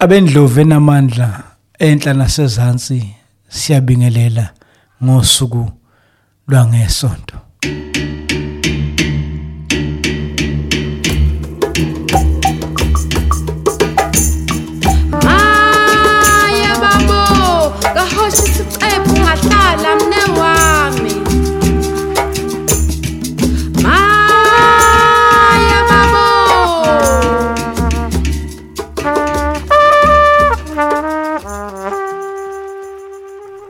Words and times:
abendlovu 0.00 0.60
enamandla 0.60 1.28
enhla 1.78 2.12
nasezantsi 2.14 2.98
siyabingelela 3.48 4.46
ngosuku 5.04 5.64
lwangesonto. 6.48 7.36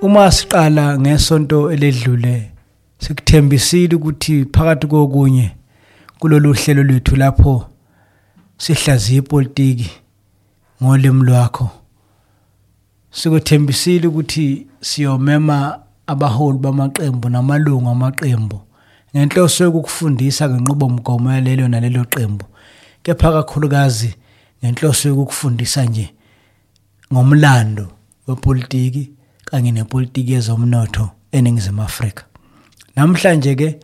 Uma 0.09 0.30
siqala 0.33 0.98
ngesonto 0.98 1.73
eledlule 1.73 2.53
sikuthembisile 2.99 3.97
ukuthi 3.97 4.45
phakathi 4.45 4.87
kokunye 4.87 5.51
kulolu 6.19 6.53
hlelo 6.53 6.83
lwethu 6.83 7.16
lapho 7.16 7.66
sihlaziya 8.59 9.19
ipolitiki 9.19 9.91
ngolimi 10.83 11.25
lwakho. 11.25 11.71
Sikuthembisile 13.11 14.07
ukuthi 14.09 14.66
siyomema 14.80 15.79
abaholi 16.07 16.59
bamaqembu 16.59 17.29
namalungu 17.29 17.88
amaqembu 17.88 18.61
ngenhloso 19.13 19.65
yokukufundisa 19.65 20.49
ngenqubomgomo 20.49 21.33
yalelo 21.33 21.69
nalelo 21.69 22.05
qembu 22.05 22.45
kepha 23.02 23.33
kakhulukazi 23.33 24.15
ngenhloso 24.65 25.09
yokukufundisa 25.09 25.85
nje 25.85 26.15
ngomlando 27.13 27.88
wepolitiki. 28.27 29.18
Kanye 29.51 29.73
nepolitiki 29.73 30.32
yezomnotho 30.32 31.10
eningizimu 31.32 31.82
Afrika. 31.82 32.24
Namhlanje 32.96 33.54
ke 33.54 33.79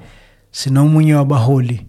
sinomunye 0.53 1.15
wabaholi 1.15 1.87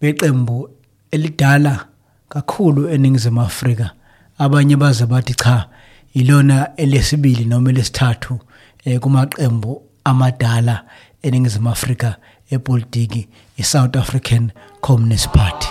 beqembu 0.00 0.68
elidala 1.10 1.86
kakhulu 2.28 2.88
eningizimu 2.88 3.40
Afrika. 3.40 3.90
Abanye 4.38 4.76
baze 4.76 5.06
bathi 5.06 5.34
cha 5.34 5.68
ilona 6.14 6.76
elesibili 6.76 7.44
noma 7.44 7.70
elesithathu 7.70 8.38
eh, 8.84 9.00
kumaqembu 9.00 9.82
amadala 10.04 10.84
eningizimu 11.22 11.70
Afrika 11.70 12.16
epolitiki 12.50 13.28
iSouth 13.56 13.96
African 13.96 14.52
Communist 14.80 15.28
Party. 15.32 15.68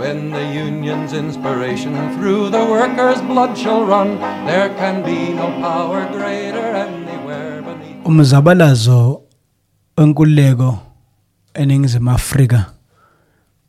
When 0.00 0.30
the 0.32 0.42
union's 0.64 1.12
inspiration 1.12 1.92
through 2.16 2.50
the 2.50 2.64
workers' 2.64 3.22
blood 3.22 3.56
shall 3.56 3.84
run, 3.84 4.18
there 4.46 4.68
can 4.80 5.02
be 5.04 5.32
no 5.34 5.46
power 5.60 6.00
greater 6.12 6.66
anywhere 6.86 7.62
beneath. 7.62 8.04
umzabalazo 8.04 9.22
wenkululeko 9.96 10.78
eningizimu 11.54 12.10
Afrika 12.10 12.64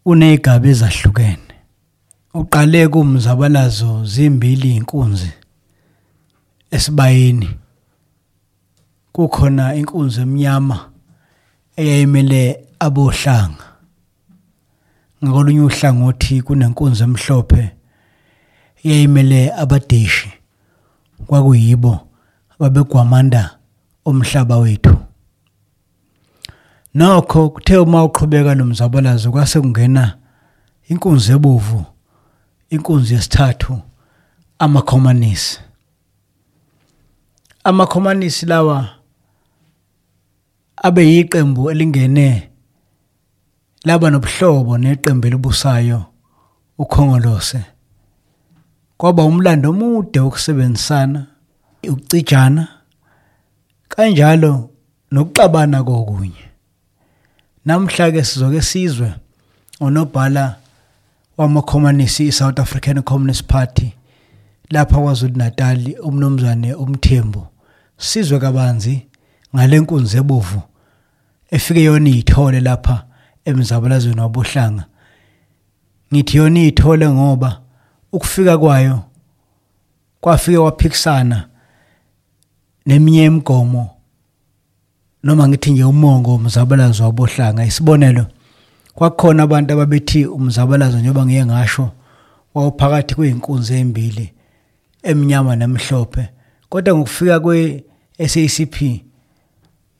unezigaba 0.06 0.68
ezahlukene. 0.68 1.51
Uqale 2.34 2.88
kumzabalazo 2.88 4.06
zimbili 4.06 4.76
inkunzi 4.76 5.32
esibayeni. 6.72 7.50
Kukhona 9.12 9.76
inkunzi 9.76 10.22
emnyama 10.22 10.90
eyayimele 11.76 12.68
abohlanga. 12.80 13.64
Ngakolunye 15.24 15.62
uhlangothi 15.62 16.42
kunenkunzi 16.42 17.04
emhlophe 17.04 17.72
eyayimele 18.84 19.54
abadeshi. 19.54 20.32
Kwakuyibo 21.28 22.08
ababegwamanda 22.50 23.58
umhlaba 24.06 24.58
wethu. 24.58 24.98
Nokho 26.94 27.50
kuthe 27.50 27.78
uma 27.78 28.04
uqhubeka 28.04 28.56
lo 28.56 28.66
mzabalazo 28.66 29.32
kwase 29.32 29.62
kungena 29.62 30.18
inkunzi 30.90 31.32
ebovu 31.32 31.86
inkunzi 32.74 33.14
yesithathu 33.14 33.74
amakhomanisi 34.60 35.60
amakhomanisi 37.64 38.46
lawa 38.46 38.78
abe 40.78 41.02
yiqembu 41.14 41.72
elingene 41.72 42.52
laba 43.86 44.10
nobuhlobo 44.10 44.78
neqembu 44.78 45.28
elibusayo 45.28 46.06
ukhongolose. 46.78 47.62
Kwaba 48.98 49.24
umlando 49.24 49.70
omude 49.70 50.20
wokusebenzisana 50.20 51.28
ukucijana 51.90 52.68
kanjalo 53.90 54.70
nokuxabana 55.12 55.84
kokunye. 55.84 56.46
Namhla 57.66 58.12
ke 58.12 58.24
sizoke 58.24 58.62
sizwe 58.62 59.14
onobhala 59.80 60.61
wamakhomanisi 61.38 62.28
iSouth 62.28 62.60
African 62.60 63.02
Communist 63.02 63.44
Party 63.44 63.94
lapha 64.70 65.02
kwaZulu 65.02 65.38
Natal 65.38 65.96
umnomzane 66.04 66.74
umthembu. 66.74 67.48
Sizwe 67.98 68.40
kabanzi 68.40 69.08
ngalenkunzi 69.56 70.18
ebovu 70.18 70.62
efike 71.52 71.84
yona 71.84 72.10
ithole 72.10 72.60
lapha 72.60 73.06
emzabalazweni 73.46 74.22
wabohlanga. 74.22 74.86
Ngithi 76.14 76.38
yona 76.38 76.60
ithole 76.60 77.10
ngoba 77.10 77.62
ukufika 78.12 78.58
kwayo 78.58 79.02
kwafike 80.22 80.58
waphikisana 80.58 81.48
neminye 82.86 83.26
imigomo 83.26 83.90
noma 85.24 85.48
ngithi 85.48 85.72
nje 85.72 85.84
umongo 85.84 86.36
umzabalazo 86.36 87.04
wabohlanga. 87.04 87.66
Isibonelo 87.66 88.26
kwakukhona 89.02 89.44
abantu 89.44 89.74
ababethi 89.74 90.26
umzabalazo 90.26 91.00
njengoba 91.00 91.26
ngiye 91.26 91.46
ngasho 91.46 91.90
wawuphakathi 92.54 93.16
kwey'nkunzi 93.16 93.74
ey'mbili 93.74 94.26
emnyama 95.04 95.56
nemhlophe. 95.56 96.30
Kodwa 96.70 96.96
ngokufika 96.96 97.40
kwe-SACP 97.40 98.76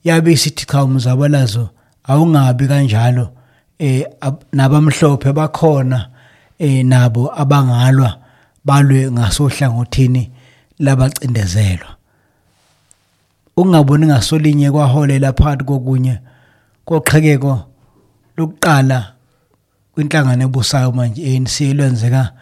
yabe 0.04 0.32
isithi 0.32 0.66
cha 0.66 0.84
umzabalazo 0.84 1.68
awungabi 2.04 2.68
kanjalo 2.68 3.30
eh 3.78 4.06
ab- 4.20 4.44
nabamhlophe 4.52 5.32
bakhona 5.32 6.08
eh 6.58 6.84
nabo 6.84 7.32
abangalwa 7.40 8.18
balwe 8.64 9.10
ngasohlangothini 9.10 10.30
labacindezelwa. 10.78 11.90
Ungaboni 13.56 14.06
ngasolinye 14.06 14.70
kwaholela 14.70 15.32
phakathi 15.32 15.64
kokunye 15.64 16.18
koqhekeko 16.84 17.71
lokuqala 18.36 19.12
kwinhlangano 19.94 20.44
ebusayo 20.44 20.92
manje 20.92 21.22
ANC 21.22 21.60
lwenzeka 21.76 22.32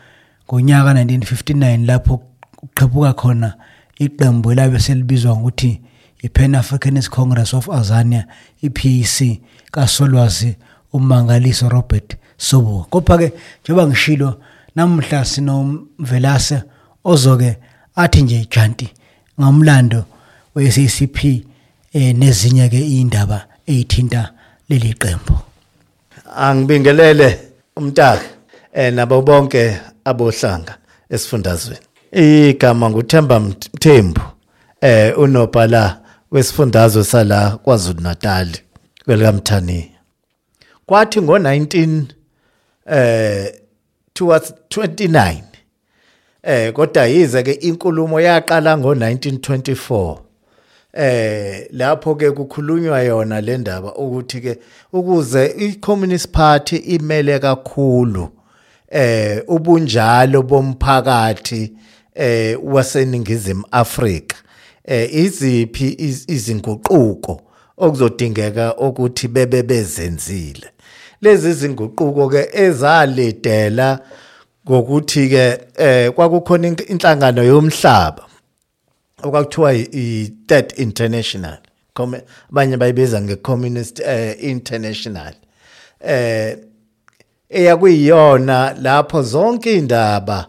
ngonyaka 0.46 0.90
1959 0.92 1.86
lapho 1.86 2.22
kuqhephuka 2.56 3.12
khona 3.12 3.54
iqembu 3.98 4.52
elabe 4.52 4.78
selibizwa 4.78 5.36
ngokuthi 5.36 5.80
iPan 6.22 6.54
Africanist 6.54 7.10
Congress 7.10 7.54
of 7.54 7.68
Azania 7.68 8.26
iPAC 8.62 9.40
kaSolwazi 9.70 10.56
umangaliso 10.92 11.68
Robert 11.68 12.16
Sobukwe. 12.36 12.86
Kodwa 12.90 13.18
ke 13.18 13.32
njengoba 13.64 13.86
ngishilo 13.86 14.40
namhla 14.76 15.24
sinomvelase 15.24 16.62
ozoke 17.04 17.56
athi 17.94 18.22
nje 18.22 18.48
janti 18.50 18.88
ngamlando 19.40 20.04
we-SACP 20.54 21.44
eh 21.92 22.14
nezinye 22.14 22.68
ke 22.68 22.80
indaba 22.80 23.46
ezithinta 23.66 24.32
leli 24.68 24.94
qembu. 24.94 25.49
Angibingelele 26.36 27.38
umntaka 27.76 28.22
eh 28.72 28.92
nabo 28.92 29.22
bonke 29.22 29.76
abohlanga 30.04 30.78
esifundazweni. 31.10 31.80
Igama 32.12 32.90
nguThemba 32.90 33.40
Mthembu 33.40 34.20
eh 34.80 35.18
unobhala 35.18 36.00
wesifundazwe 36.30 37.04
sala 37.04 37.58
kwaZulu 37.62 38.00
Natal 38.00 38.48
kwelikamthani. 39.04 39.92
Kwathi 40.86 41.20
ngo19 41.20 42.02
eh 42.86 43.54
towards 44.14 44.52
29 44.70 45.42
eh 46.42 46.72
kodwa 46.72 47.06
yize 47.06 47.42
ke 47.42 47.52
inkulumo 47.52 48.20
yaqala 48.20 48.76
ngo1924 48.76 50.16
eh 50.92 51.66
lapho 51.72 52.14
ke 52.14 52.30
kukhulunywa 52.30 53.00
yona 53.02 53.40
le 53.40 53.58
ndaba 53.58 53.94
ukuthi 53.94 54.40
ke 54.40 54.58
ukuze 54.92 55.46
i-Communist 55.58 56.28
Party 56.28 56.76
imele 56.76 57.38
kakhulu 57.38 58.28
eh 58.90 59.42
ubunjalo 59.48 60.42
bomphakathi 60.42 61.72
eh 62.14 62.58
waseningizimu 62.64 63.64
Afrika 63.70 64.36
eh 64.84 65.14
iziphi 65.14 65.88
iz- 65.90 66.24
izinguquko 66.32 67.40
okuzodingeka 67.76 68.76
ukuthi 68.76 69.28
bebe 69.28 69.62
bezenzile. 69.62 70.66
Lezi 71.22 71.52
zinguquko 71.52 72.28
ke 72.28 72.48
ezalidela 72.52 73.98
ngokuthi 74.70 75.28
ke 75.28 75.58
eh 75.76 76.10
kwakukhona 76.12 76.68
inhlangano 76.68 77.42
yomhlaba 77.44 78.29
okwakuthiwa 79.22 79.74
i-Third 79.74 80.72
International 80.76 81.58
abanye 82.50 82.76
bayibiza 82.76 83.20
nge-Communist 83.20 84.00
eh, 84.00 84.36
International. 84.40 85.34
Eh 86.00 86.58
eyakuyiyona 87.48 88.74
lapho 88.82 89.22
zonke 89.22 89.74
indaba 89.74 90.46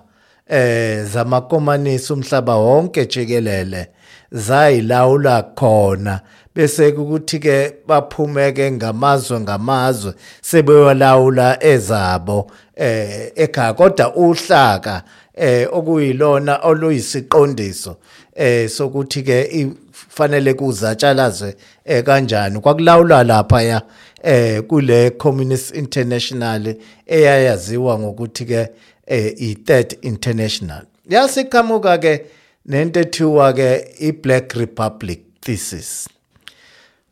eh 0.47 1.05
zamakomanisi 1.05 2.13
umhlaba 2.13 2.55
wonke 2.55 3.05
jikelele 3.05 3.87
zayilawula 4.31 5.43
khona. 5.43 6.19
Bese 6.55 6.87
ukuthi 6.87 7.39
ke 7.39 7.73
baphumeke 7.87 8.71
ngamazwe 8.71 9.39
ngamazwe 9.39 10.13
sebeyolawula 10.41 11.63
ezabo 11.63 12.51
eh 12.75 13.31
ekhaya. 13.35 13.73
Kodwa 13.73 14.15
uhlaka 14.15 15.03
eh 15.35 15.67
okuyilona 15.71 16.59
oluyisiqondiso 16.63 17.95
eh 18.41 18.69
sokuthi 18.69 19.23
ke 19.23 19.67
fanele 20.09 20.53
kuzatshalazwe 20.53 21.55
eh 21.85 22.03
kanjani? 22.03 22.59
Kwakulawula 22.59 23.23
lapha 23.23 23.61
ya 23.61 23.81
eh 24.23 24.61
kule 24.61 25.09
communist 25.09 25.75
international 25.75 26.75
eyayaziwa 27.07 27.99
ngokuthi 27.99 28.45
ke 28.45 28.67
eh 29.05 29.33
i-third 29.37 29.97
international. 30.01 30.81
Yasiqhamuka 31.09 31.97
ke 31.97 32.21
nento 32.65 32.99
ethiwa 32.99 33.53
ke 33.53 33.95
i-black 33.99 34.53
republic 34.53 35.19
thesis. 35.41 36.09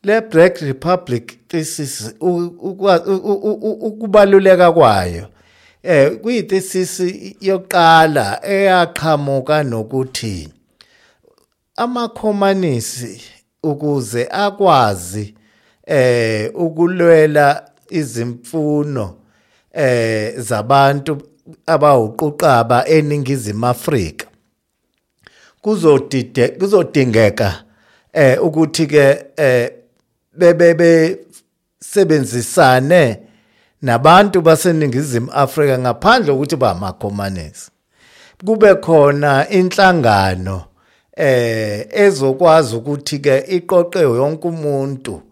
Le 0.02 0.20
black 0.20 0.60
republic 0.60 1.38
thesis 1.48 2.14
ukubaluleka 3.80 4.72
kwayo 4.72 5.26
eh 5.82 6.10
kuyithesis 6.22 7.02
yokuqala 7.40 8.40
eyaqhamuka 8.44 9.62
nokuthi 9.62 10.48
amakhomanisi 11.80 13.22
ukuze 13.62 14.28
akwazi 14.30 15.34
eh 15.86 16.50
ukulwela 16.54 17.70
izimfuno 17.90 19.14
eh 19.72 20.38
zabantu 20.38 21.22
abawuquqaba 21.66 22.86
eningizimu 22.88 23.66
Afrika. 23.66 24.26
Kuzodide 25.62 26.48
kuzodingeka 26.48 27.64
eh 28.12 28.44
ukuthi 28.44 28.86
ke 28.86 29.24
eh 29.36 29.70
bebe 30.36 31.18
sebenzisane 31.80 33.18
nabantu 33.82 34.40
baseningizimu 34.40 35.32
Afrika 35.32 35.78
ngaphandle 35.78 36.32
ukuthi 36.32 36.56
bamakhomanisi. 36.56 37.70
Kube 38.44 38.74
khona 38.74 39.48
inhlangano 39.48 40.69
eh 41.20 41.86
ezokwazi 41.92 42.76
ukuthi 42.76 43.18
ke 43.18 43.44
iqoqe 43.48 44.00
yonke 44.00 44.48
umuntu 44.48 45.22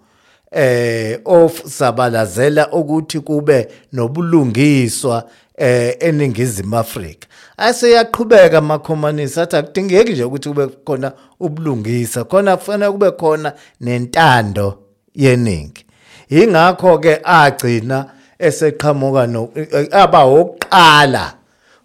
eh 0.52 1.20
osabalazela 1.24 2.72
ukuthi 2.72 3.20
kube 3.20 3.68
nobulungiswa 3.92 5.24
eh 5.56 5.96
eningizimu 6.00 6.76
Afrika. 6.76 7.28
Aseyaqhubeka 7.56 8.58
amakhomanisi 8.58 9.40
athi 9.40 9.56
akudingeki 9.56 10.12
nje 10.12 10.24
ukuthi 10.24 10.48
kube 10.48 10.66
khona 10.66 11.12
ubulungisa 11.40 12.24
khona 12.24 12.56
kufanele 12.56 12.92
kube 12.92 13.10
khona 13.10 13.52
nentando 13.80 14.78
yeningi. 15.14 15.84
Ingakho 16.30 16.98
ke 16.98 17.20
agcina 17.24 18.06
eseqhamuka 18.38 19.26
no 19.26 19.48
aba 19.92 20.24
oqala 20.24 21.37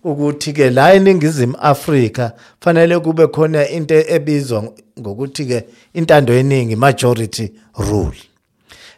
ukuthi 0.03 0.53
ke 0.53 0.69
la 0.69 0.93
eningizimu 0.93 1.57
Afrika 1.61 2.31
fanele 2.59 2.99
kube 2.99 3.27
khona 3.27 3.69
into 3.69 3.95
ebizwa 3.95 4.73
ngokuthi 4.99 5.45
ke 5.45 5.63
intando 5.93 6.33
yeningi 6.33 6.75
majority 6.75 7.51
rule. 7.77 8.17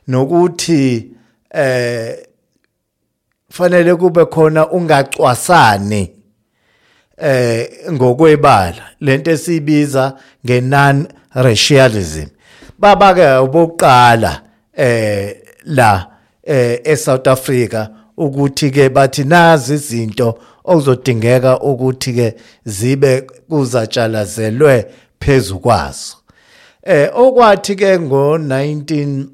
Nokuthi 0.07 1.11
eh 1.51 2.17
fanele 3.49 3.95
kube 3.95 4.25
khona 4.25 4.71
ungacwasani 4.71 6.11
eh 7.17 7.69
ngokwebala. 7.91 8.83
Lento 9.01 9.31
esibiza 9.31 10.13
ngenon 10.45 11.07
racialism 11.33 12.27
baba 12.79 13.13
ke 13.13 13.25
obokuqala 13.25 14.41
eh 14.77 15.35
la 15.65 16.07
eh 16.43 16.79
eSouth 16.83 17.27
Africa 17.27 17.87
ukuthi 18.17 18.71
ke 18.71 18.89
bathi 18.89 19.23
nazi 19.23 19.73
izinto 19.73 20.39
okuzodingeka 20.65 21.59
ukuthi 21.59 22.13
ke 22.13 22.35
zibe 22.65 23.21
kuzatshalazelwe 23.21 24.85
phezulu 25.19 25.59
kwazo. 25.59 26.15
Eh 26.83 27.09
okwathi 27.13 27.75
ke 27.75 27.99
ngo 27.99 28.37
19 28.37 29.25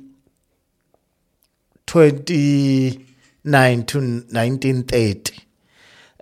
29 1.92 3.84
to 3.86 4.00
1930 4.00 5.32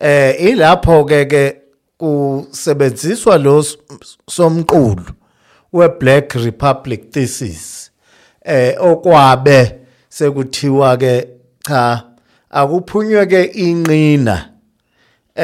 eh 0.01 0.35
ilapho 0.41 1.05
ke 1.05 1.25
ke 1.25 1.55
kusebenziswa 1.97 3.37
lo 3.37 3.65
somqulu 4.29 5.03
weBlack 5.73 6.33
Republic 6.33 7.11
thesis 7.11 7.91
eh 8.43 8.75
okwabe 8.79 9.75
sekuthiwa 10.09 10.97
ke 10.97 11.27
cha 11.61 12.03
akuphunywe 12.49 13.25
ke 13.25 13.43
inqina 13.43 14.48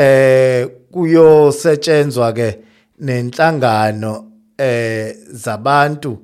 eh 0.01 0.67
kuyosetshenzwa 0.93 2.33
ke 2.37 2.47
nenhlangano 2.99 4.13
eh 4.57 5.15
zabantu 5.43 6.17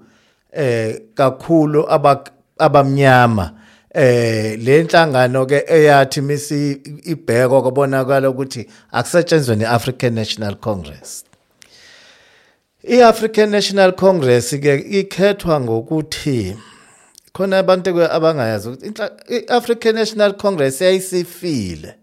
eh 0.53 0.99
kakhulu 1.15 1.81
aba- 1.95 2.31
abamnyama. 2.59 3.45
Eh 3.93 4.57
le 4.65 4.83
nhlangano 4.83 5.45
ke 5.45 5.59
eyathi 5.67 6.21
misi 6.21 6.59
ibheko 7.11 7.61
kubonakala 7.65 8.29
ukuthi 8.29 8.61
akusetshenzwe 8.91 9.55
neAfrican 9.55 10.13
National 10.13 10.55
Congress. 10.55 11.23
iAfrican 12.83 13.49
National 13.49 13.91
Congress 13.93 14.49
ke 14.63 14.73
ikhethwa 14.99 15.59
ngokuthi 15.59 16.55
khona 17.33 17.57
abantu 17.59 17.93
ke 17.93 18.03
abangayazi 18.17 18.69
ukuthi 18.69 18.87
inhla- 18.89 19.11
iAfrican 19.29 19.95
National 19.95 20.33
Congress 20.33 20.81
yayisifile. 20.81 21.95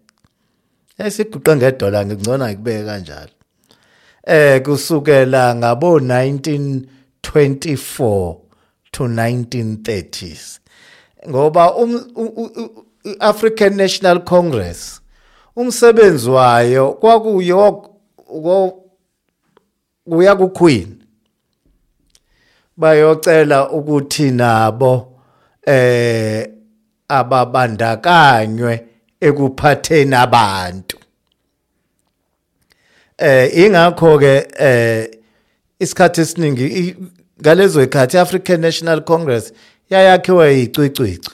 Yayisiguqe 0.99 1.57
ngedola 1.57 2.07
ngingcona 2.07 2.49
ngikubeke 2.49 2.85
kanjalo. 2.85 3.33
Eh 4.27 4.63
kusukela 4.63 5.55
ngabo 5.55 5.99
1924 5.99 8.37
to 8.93 9.05
1930s 9.05 10.59
ngoba 11.29 11.77
um 11.77 12.05
African 13.21 13.77
National 13.77 14.25
Congress 14.25 15.01
umsebenzi 15.57 16.31
wayo 16.31 16.93
kwakuyo 16.93 17.91
kuya 20.05 20.37
ku 20.37 20.49
Queen 20.49 21.05
bayocela 22.77 23.71
ukuthi 23.71 24.31
nabo 24.31 25.19
eh 25.67 26.51
ababandakanywe 27.09 28.87
ekuphatheni 29.21 30.15
abantu. 30.15 30.97
Eh 33.19 33.51
ingakho 33.65 34.19
ke 34.19 34.47
eh 34.59 35.11
isikhathi 35.81 36.21
esiningi 36.21 36.67
i- 36.67 36.97
ngalezo 37.43 37.83
ikhathi 37.83 38.19
African 38.19 38.61
National 38.61 39.01
Congress 39.05 39.53
yayakhiwa 39.91 40.49
yicwicwici 40.49 41.31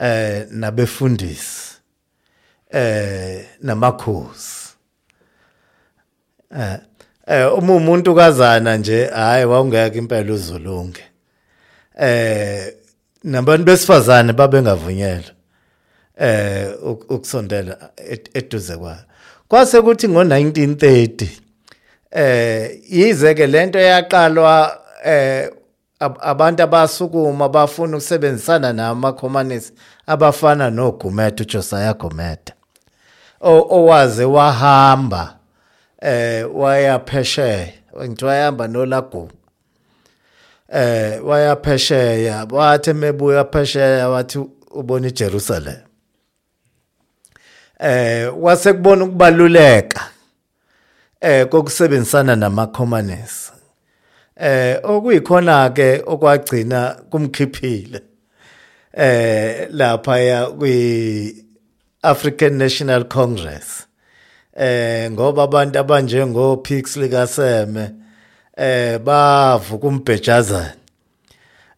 eh 0.00 0.46
nabefundisi 0.50 1.74
eh 2.70 3.44
namakhosi. 3.62 4.68
Eh 6.60 6.78
eh 7.26 7.58
uma 7.58 7.74
umuntu 7.74 8.14
kazana 8.14 8.76
nje 8.76 9.06
hayi 9.06 9.44
wawungeke 9.44 9.98
impela 9.98 10.32
uzulunge. 10.32 11.04
Eh 12.00 12.74
nabantu 13.24 13.64
besifazane 13.64 14.32
babengavunyelwa. 14.32 15.32
Eh 16.18 16.68
uk- 16.84 17.14
ukusondela 17.14 17.90
ed- 17.96 18.30
eduze 18.34 18.76
kwayo. 18.76 18.98
Kwase 19.48 19.82
kuthi 19.82 20.06
ngo1930 20.08 21.26
eh 22.10 22.80
yize 22.90 23.34
ke 23.34 23.46
lento 23.46 23.78
yaqalwa 23.78 24.78
eh 25.04 25.50
ab- 26.00 26.18
abantu 26.20 26.62
abasukuma 26.62 27.48
bafuna 27.48 27.96
ukusebenzisana 27.96 28.72
namakhomanisi 28.72 29.72
abafana 30.06 30.70
noGumede 30.70 31.42
uJosiah 31.42 31.94
Gumede 31.98 32.52
o- 33.40 33.66
owaze 33.70 34.24
wahamba 34.24 35.34
eh 36.02 36.46
waya 36.56 36.98
phesheya 36.98 37.68
ngithi 38.04 38.24
wayahamba 38.24 38.68
nolagu 38.68 39.30
eh 40.72 41.26
waya 41.26 41.56
phesheya 41.56 42.46
wathi 42.50 42.92
mebuya 42.92 43.44
phesheya 43.44 44.08
wathi 44.08 44.38
ubona 44.70 45.08
iJerusalem. 45.08 45.76
Eh 47.78 48.32
wase 48.42 48.72
kubona 48.72 49.04
ukubaluleka 49.04 50.10
eh 51.20 51.46
kokusebenzisana 51.48 52.36
namakhomanisi 52.36 53.52
eh 54.36 54.80
okuyikhona 54.82 55.70
ke 55.70 56.02
okwagcina 56.06 56.96
kumkhiphile 57.10 58.02
eh 58.92 59.68
lapha 59.70 60.18
ya 60.18 60.46
kwi 60.46 61.44
African 62.02 62.56
National 62.58 63.04
Congress. 63.04 63.86
Eh 64.56 65.10
ngoba 65.10 65.42
abantu 65.42 65.78
abanjengo 65.78 66.56
Pixley 66.56 67.08
kaSeme 67.08 67.90
eh 68.56 68.98
bavuka 68.98 69.86
umbhejazana. 69.86 70.74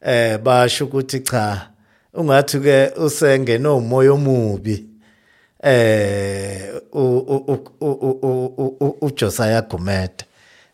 Eh 0.00 0.38
basho 0.38 0.84
ukuthi 0.84 1.20
cha 1.20 1.70
ungathi 2.14 2.60
ke 2.60 2.92
usengena 2.96 3.72
umoya 3.72 4.12
omubi. 4.12 4.89
Eh 5.62 6.72
uJosiah 9.00 9.68
Gumede 9.68 10.24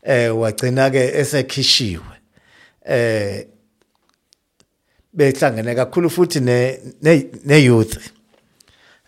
eh 0.03 0.39
wagcina 0.39 0.91
ke 0.91 1.19
esekhishiwe 1.21 2.17
eh 2.85 3.47
behlangene 5.13 5.75
kakhulu 5.75 6.11
futhi 6.11 6.41
ne 6.41 6.79
ne 7.45 7.59
youth 7.65 7.99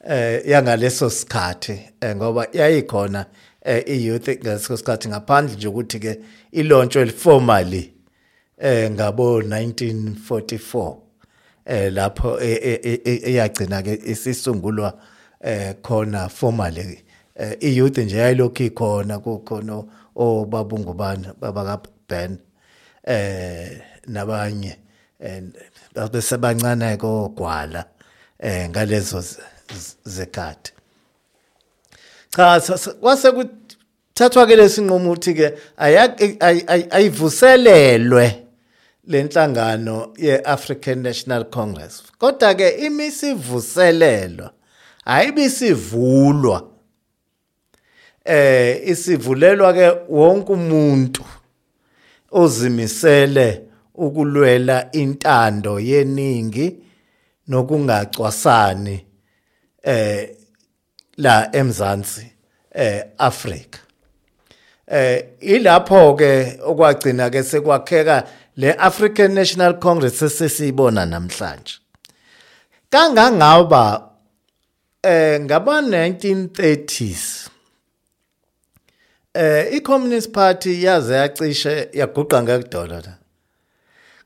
eh 0.09 0.43
yangaleso 0.49 1.11
sikhathi 1.11 1.81
eh, 2.01 2.17
ngoba 2.17 2.47
yayikhona 2.53 3.27
eh, 3.65 3.85
i-youth 3.87 4.29
ngaleso 4.29 4.77
sikhathi 4.77 5.09
ngaphandle 5.09 5.57
nje 5.57 5.69
ukuthi 5.69 5.99
ke 5.99 6.19
ilontsho 6.53 7.07
formally 7.07 7.93
eh 8.59 8.91
ngabo 8.91 9.41
1944 9.41 10.97
eh 11.65 11.93
lapho 11.93 12.41
e- 12.41 12.61
e- 12.63 12.81
e- 12.83 13.01
e- 13.05 13.31
eyagcina 13.31 13.83
ke 13.83 14.01
isisungulwa 14.07 14.89
eh 14.89 15.18
khona 15.83 16.29
formally 16.29 17.05
eh, 17.35 17.57
i-youth 17.61 17.99
nje 17.99 18.17
yayilokhu 18.17 18.63
ikhona 18.63 19.19
kukhona 19.19 19.85
obabungubana 20.17 21.35
baba 21.41 21.65
ka 21.65 21.81
Ben 22.09 22.39
eh 23.05 23.81
nabanye 24.07 24.77
eh 25.21 25.43
bese 26.13 26.37
bancane 26.37 26.97
kogwala 26.97 27.85
eh 28.39 28.69
ngalezo 28.71 29.25
zekhathi. 30.05 30.73
Cha 32.31 32.61
kwase 33.01 33.33
kuthathwa 33.33 34.47
ke 34.47 34.57
lesinqumo 34.57 35.13
ukuthi 35.13 35.35
ke 35.35 35.55
ayivuselelwe 36.91 38.45
lenhlangano 39.07 40.13
ye-African 40.17 41.03
National 41.03 41.45
Congress. 41.45 42.03
Kodwa 42.19 42.55
ke 42.55 42.69
imisivuselelwa 42.69 44.53
ayibisivulwa. 45.09 46.69
Eh 48.25 48.89
isivulelwa 48.89 49.73
ke 49.73 49.91
wonke 50.09 50.53
umuntu 50.53 51.25
ozimisele 52.31 53.63
ukulwela 53.95 54.93
intando 54.93 55.81
yeningi 55.81 56.77
nokungacwasani 57.49 59.07
eh 59.83 60.37
la 61.17 61.57
emzansi 61.57 62.33
eh 62.75 63.05
Africa 63.19 63.79
eh 64.87 65.25
ilapho 65.41 66.15
ke 66.15 66.59
okwagcina 66.63 67.31
ke 67.31 67.43
sekwakheka 67.43 68.25
le 68.57 68.73
African 68.73 69.33
National 69.33 69.79
Congress 69.79 70.23
esesiyibona 70.23 71.07
namhlanje. 71.07 71.75
Kangangaba 72.91 74.11
eh 75.03 75.41
ngaba 75.41 75.81
1930s 75.81 77.49
eh 79.35 79.69
i-Communist 79.77 80.31
Party 80.33 80.83
yaze 80.85 81.15
yacishe 81.15 81.89
yaguqa 81.93 82.43
ngekudolo 82.43 83.01
la 83.07 83.15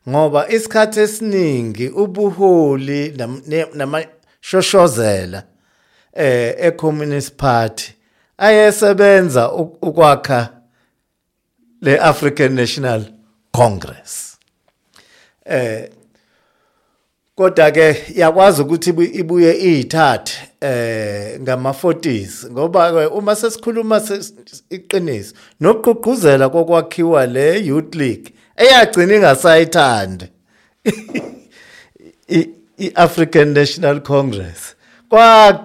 ngoba 0.08 0.48
isikhathi 0.48 1.00
esiningi 1.00 1.88
ubuholi 1.88 3.10
nam- 3.16 3.42
ne- 3.46 3.66
namashoshozela 3.74 5.42
eh 6.12 6.54
e-Communist 6.58 7.32
Party 7.36 7.92
ayesebenza 8.38 9.46
uk- 9.48 9.78
ukwakha 9.82 10.48
le 11.82 11.98
African 12.00 12.52
National 12.54 13.04
Congress. 13.52 14.38
Eh 15.44 15.90
kodwa 17.42 17.70
ke 17.70 17.96
yakwazi 18.14 18.62
ukuthi 18.62 18.90
ibu- 18.90 19.02
ibuye 19.20 19.52
ithathe 19.80 20.32
eh 20.60 21.40
ngama 21.40 21.70
40s 21.70 22.50
ngoba 22.50 22.92
ke 22.92 23.06
uma 23.06 23.36
sesikhuluma 23.36 23.96
ses- 24.00 24.32
iqiniso 24.70 25.34
nokugqugquzela 25.60 26.48
kokwakhiwa 26.48 27.26
le 27.26 27.58
Youth 27.66 27.94
League 27.94 28.32
eyagcina 28.56 29.14
ingasayithandi. 29.16 30.26
I- 32.28 32.48
i-African 32.78 33.48
National 33.52 34.00
Congress. 34.00 34.74
Kwa 35.08 35.64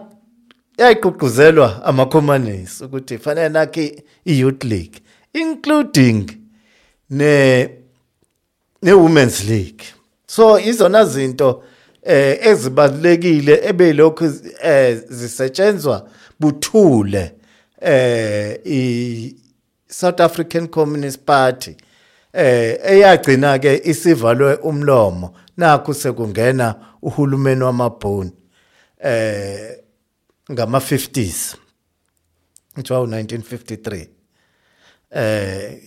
yayigqugquzelwa 0.78 1.86
amakhomanisi 1.86 2.84
ukuthi 2.84 3.18
fanele 3.18 3.50
nakhe 3.50 4.04
i-Youth 4.26 4.64
League 4.64 5.02
including 5.34 6.30
ne 7.10 7.70
ne-Women's 8.82 9.44
League. 9.50 9.84
So 10.28 10.60
izona 10.60 11.06
zinto 11.06 11.64
eh 12.04 12.40
ezibalekile 12.48 13.62
ebelokhu 13.70 14.26
eh 14.64 14.98
zisetshenzwa 15.10 16.10
buthule 16.40 17.32
eh 17.82 18.60
i 18.66 19.36
South 19.90 20.20
African 20.22 20.68
Communist 20.68 21.20
Party 21.26 21.76
eh 22.34 22.80
eyagcina 22.84 23.60
ke 23.60 23.82
isivalwe 23.84 24.56
umlomo. 24.56 25.34
Nakho 25.58 25.94
sekungena 25.94 26.76
uhulumeni 27.02 27.64
wamabhoni 27.64 28.32
eh 29.00 29.78
ngama 30.52 30.78
50s 30.80 31.56
kuthiwa 32.76 33.00
1953 33.00 34.08
eh 35.12 35.78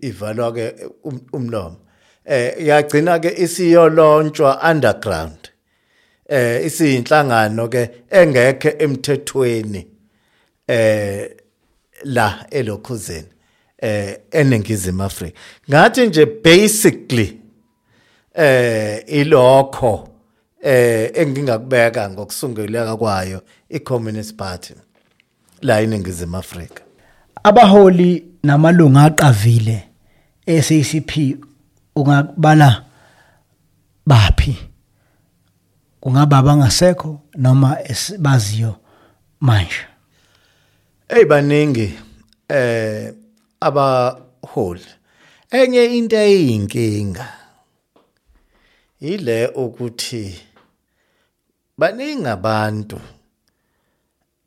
ivalwa 0.00 0.52
ke 0.52 0.74
um- 1.04 1.20
umlomo. 1.32 1.76
Eh 2.24 2.66
yagcina 2.66 3.18
ke 3.18 3.34
isiyolontshwa 3.38 4.70
underground. 4.70 5.50
Eh 6.28 6.66
isiyinhlangano 6.66 7.68
ke 7.68 7.90
engekho 8.10 8.70
emthethweni 8.78 9.86
eh 10.68 11.30
la 12.04 12.46
elokhuzeni 12.50 13.28
eh 13.78 14.18
eningizimu 14.30 15.02
Afrika. 15.02 15.38
Ngathi 15.70 16.06
nje 16.06 16.26
basically 16.26 17.38
eh 18.34 19.04
ilokho 19.06 20.08
eh 20.62 21.10
engingakubeka 21.14 22.10
ngokusunguleka 22.10 22.96
kwayo 22.96 23.42
i-Communist 23.68 24.36
Party 24.36 24.74
la 25.62 25.80
eningizimu 25.80 26.36
Afrika. 26.36 26.82
Abaholi 27.44 28.24
namalunga 28.42 29.04
aqavile 29.04 29.82
eSACP 30.46 31.36
ungabala 31.96 32.84
baphi? 34.06 34.56
Kungaba 36.00 36.38
abangasekho 36.38 37.20
noma 37.34 37.78
esibaziyo 37.84 38.76
manje? 39.40 39.86
Hey 41.08 41.24
baningi 41.24 41.98
eh 42.48 43.14
abaholi. 43.60 44.86
Enye 45.50 45.84
into 45.84 46.16
eyinkinga 46.16 47.28
ile 49.00 49.46
ukuthi 49.46 50.40
baningi 51.78 52.26
abantu 52.28 53.00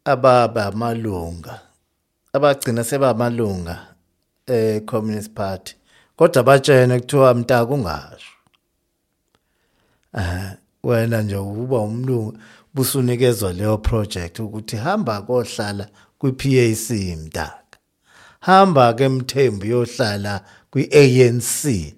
ababa 0.06 0.66
amalunga 0.66 1.62
abagcina 2.34 2.84
sebamalunga 2.84 3.88
eh 4.48 4.82
Communist 4.86 5.32
Party. 5.32 5.76
Kodwa 6.18 6.44
batshene 6.44 7.00
kuthiwa 7.00 7.34
mntaka 7.34 7.74
ungasho 7.74 8.32
eh 10.18 10.52
wena 10.84 11.22
nje 11.22 11.36
uba 11.36 11.78
umlungu 11.80 12.38
busunikezwa 12.74 13.54
leyo 13.54 13.78
project 13.78 14.40
ukuthi 14.40 14.76
hamba 14.76 15.22
kohlala 15.22 15.90
kwi-PAC 16.20 16.90
mntaka. 17.18 17.78
Hamba 18.40 18.94
ke 18.94 19.10
mthembu 19.10 19.66
yohlala 19.66 20.42
kwi-ANC 20.72 21.94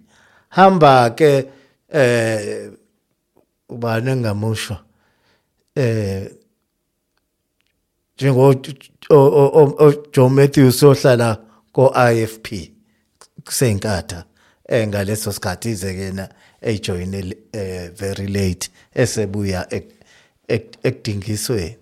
hamba 0.49 1.09
ke 1.09 1.45
eh 1.89 2.71
ubani 3.69 4.11
engamusho? 4.11 4.77
Eh 5.75 6.31
njengo 8.17 8.47
o- 9.09 9.15
o- 9.15 9.51
o- 9.61 9.75
o- 9.79 10.03
Joe 10.13 10.29
Matthews 10.29 10.83
ohlala 10.83 11.37
ko 11.71 11.93
IFP 12.13 12.71
kusenkatha 13.47 14.23
eh 14.69 14.87
ngaleso 14.87 15.31
sikhathi 15.33 15.69
ize 15.71 15.93
kena 15.93 16.29
ejoin 16.61 17.13
eh 17.53 17.91
very 17.99 18.27
late 18.27 18.69
esebuya 18.95 19.67
ek- 19.69 19.95
ek- 20.47 20.77
ekudingisweni. 20.83 21.77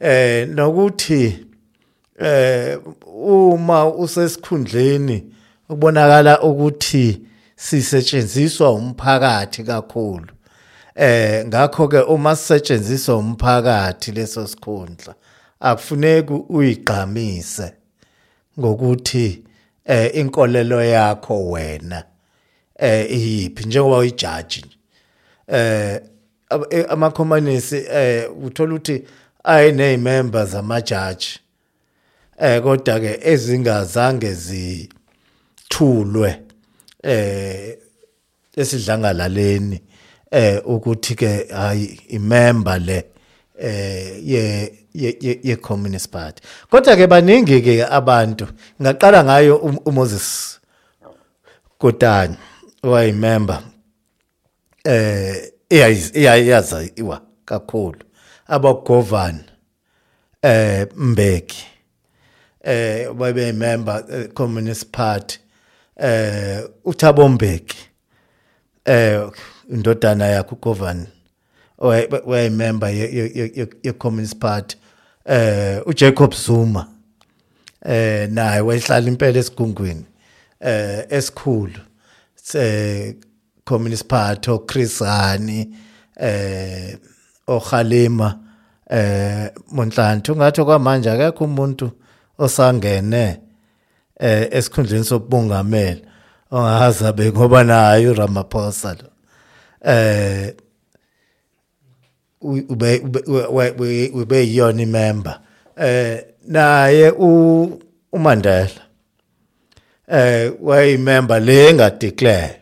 Eh 0.00 0.48
nokuthi 0.48 1.46
eh 2.20 2.78
uma 3.14 3.86
usesikhundleni 3.86 5.24
ukubonakala 5.68 6.42
ukuthi 6.42 7.20
sisetshenziswa 7.56 8.72
umphakathi 8.72 9.62
kakhulu 9.64 10.32
eh 10.96 11.46
ngakho 11.46 11.88
ke 11.88 12.00
uma 12.00 12.36
sisetshenziswa 12.36 13.16
umphakathi 13.16 14.12
leso 14.12 14.46
sikhundla 14.46 15.14
akufuneki 15.60 16.32
uyigqamise 16.48 17.72
ngokuthi 18.58 19.42
eh 19.84 20.10
inkolelo 20.16 20.84
yakho 20.84 21.50
wena 21.50 22.04
eh 22.78 23.10
iyiphi? 23.12 23.64
Njengoba 23.64 23.98
uyijaji 23.98 24.64
eh 25.48 26.00
ab- 26.50 26.66
eh, 26.70 26.86
amakhomanisi 26.88 27.84
eh 27.92 28.30
uthola 28.44 28.74
ukuthi 28.74 29.04
ayine 29.44 29.96
members 29.96 30.54
amajaji 30.54 31.40
eh 32.40 32.62
kodwa 32.62 33.00
ke 33.00 33.18
ezingazange 33.22 34.32
zithulwe 34.34 36.40
eh 37.02 37.78
esidlangalaleni 38.56 39.80
eh 40.30 40.62
ukuthi 40.66 41.14
ke 41.14 41.46
hayi 41.50 42.00
imember 42.08 42.80
le 42.80 43.04
eh 43.58 44.28
ye 44.28 44.72
ye 44.94 45.16
ye- 45.20 45.40
ye 45.42 45.56
communist 45.56 46.10
party. 46.10 46.42
Kodwa 46.70 46.96
ke 46.96 47.06
baningi 47.06 47.60
ke 47.62 47.84
abantu 47.86 48.46
ngaqala 48.82 49.24
ngayo 49.24 49.56
u- 49.56 49.82
uMoses 49.86 50.60
Kotani 51.78 52.36
owayimember 52.82 53.62
eh 54.84 55.50
iyayaza 55.70 56.88
iwa 56.96 57.20
kakhulu. 57.44 57.98
Abagovern 58.46 59.44
eh 60.42 60.86
Mbeki 60.96 61.66
eh 62.64 63.12
babe 63.12 63.52
member 63.52 64.04
eh, 64.10 64.28
communist 64.34 64.86
party 64.92 65.38
eh 65.96 66.64
uThabo 66.84 67.28
Mbeki 67.28 67.76
eh 68.84 69.30
indodana 69.70 70.26
yakhe 70.26 70.54
ugovern 70.54 71.06
owaye 71.78 72.50
member 72.50 72.88
ye 72.90 73.08
ye- 73.12 73.52
ye 73.54 73.66
ye 73.82 73.92
communist 73.92 74.38
party. 74.38 74.76
Eh 75.26 75.82
uJacob 75.86 76.34
Zuma 76.34 76.88
eh 77.84 78.28
naye 78.30 78.60
wayehlala 78.60 79.08
impela 79.08 79.38
esigungwini 79.38 80.04
eh 80.60 81.06
esikhulu 81.10 81.80
se 82.34 83.16
communist 83.64 84.06
party 84.06 84.50
oChris 84.50 84.98
Hani 84.98 85.76
eh 86.16 86.98
oKhalima 87.46 88.38
eh 88.90 89.50
Monhlanhla 89.72 90.34
ungathi 90.34 90.64
kwamanje 90.64 91.10
akekho 91.10 91.44
umuntu 91.44 91.90
osangene 92.38 93.40
eh 94.20 94.48
esikhundleni 94.50 95.04
sobungameli 95.04 96.04
ongaza 96.50 97.12
be 97.12 97.32
ngoba 97.32 97.64
naye 97.64 98.08
uRamaphosa 98.08 98.94
lo. 98.94 99.08
Eh 99.92 100.54
ube 102.44 102.98
ube- 102.98 104.10
ube 104.14 104.38
yiyona 104.46 104.82
imember 104.82 105.40
eh 105.76 106.24
naye 106.46 107.10
u 107.10 107.80
uMandela 108.12 108.82
eh 110.08 110.52
wayimember 110.60 111.40
le 111.42 111.68
engadeclare 111.70 112.56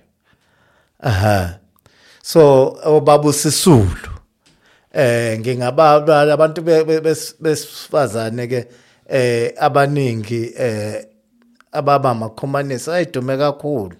aha. 1.00 1.58
So 2.22 2.78
obaba 2.84 3.32
Sisulu. 3.32 4.08
Eh 4.94 5.38
ngingabala 5.40 6.32
abantu 6.32 6.62
be- 6.62 6.84
be- 6.84 7.00
bes- 7.00 7.34
besifazane 7.40 8.46
ke 8.46 8.66
eh 9.08 9.52
abaningi 9.60 10.52
eh 10.56 11.04
ababa 11.72 12.10
amakhomanisi 12.10 12.90
ayidume 12.90 13.36
kakhulu. 13.36 13.96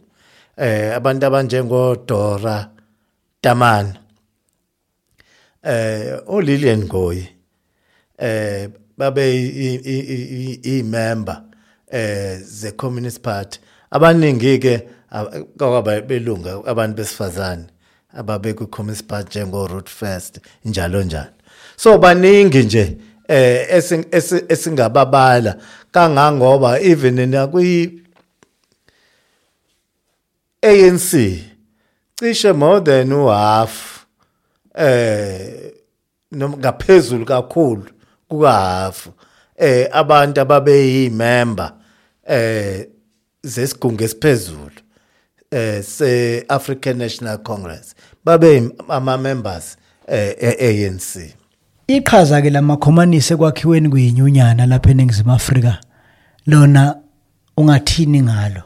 Eh 0.57 0.95
abantu 0.97 1.27
abanjengo 1.27 1.97
Dora 2.07 2.69
Tamani 3.41 3.93
eh 5.63 6.19
uLillian 6.27 6.85
Ngoyi 6.85 7.29
eh 8.19 8.69
babe 8.99 9.25
i-member 10.63 11.43
eh 11.91 12.39
ze 12.45 12.73
Communist 12.73 13.21
Party. 13.21 13.59
Abaningi 13.91 14.59
ke 14.59 14.83
kwaba 15.59 16.01
belunga 16.01 16.63
abantu 16.67 16.97
besifazane 16.97 17.65
ababe 18.15 18.55
ku 18.55 18.67
Communist 18.67 19.05
Party 19.07 19.39
njengo 19.39 19.67
Ruth 19.67 19.89
First 19.91 20.39
njalo 20.65 21.03
njalo. 21.03 21.31
So 21.77 21.99
baningi 21.99 22.63
nje 22.63 22.97
eh 23.29 23.67
esin- 23.79 24.09
esi- 24.11 24.45
esingababala 24.53 25.57
kangangoba 25.93 26.81
even 26.81 27.31
nakwi 27.31 27.99
ANC 30.63 31.11
cishe 32.19 32.53
more 32.53 32.81
than 32.81 33.11
half 33.11 34.02
eh 34.75 35.73
noma 36.33 36.57
ngaphezulu 36.57 37.25
kakhulu 37.25 37.87
kukahafu 38.29 39.11
eh 39.57 39.89
abantu 39.93 40.41
ababeyimember 40.41 41.73
eh 42.29 42.89
zesigungu 43.43 44.05
esiphezulu 44.05 44.81
eh 45.51 45.83
se 45.83 46.45
African 46.49 46.97
National 46.97 47.39
Congress 47.39 47.95
babe 48.25 48.71
ama 48.89 49.19
members 49.19 49.77
eh 50.09 50.37
e-ANC 50.41 51.35
iqhaza 51.87 52.43
ke 52.43 52.51
lamakhomanisi 52.51 53.33
ekwakhiweni 53.33 53.89
kuyinyunyana 53.89 54.67
lapha 54.67 54.91
eNingizimu 54.91 55.33
Afrika 55.33 55.79
lona 56.47 57.03
ungathini 57.57 58.23
ngalo? 58.23 58.63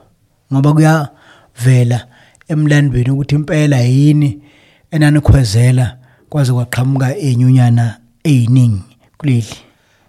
Ngoba 0.52 0.72
kuyavela 0.72 2.06
emlandweni 2.48 3.10
ukuthi 3.10 3.34
impela 3.34 3.80
yini 3.80 4.42
enanikhwezela 4.90 5.98
kwaze 6.28 6.52
kwaqhamuka 6.52 7.16
inyunyana 7.16 8.00
eziningi 8.24 8.98
kuleli. 9.18 9.56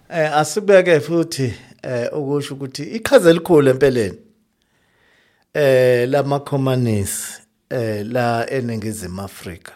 Eh 0.10 0.38
asibeke 0.38 1.00
futhi 1.00 1.54
eh 1.84 2.14
ukusho 2.14 2.54
ukuthi 2.54 2.84
iqhaza 2.84 3.30
elikhulu 3.30 3.70
empeleni. 3.70 4.18
Eh 5.54 6.10
lamakhomanisi 6.10 7.42
eh 7.70 8.06
la 8.06 8.50
eningizimu 8.50 9.22
Afrika. 9.22 9.74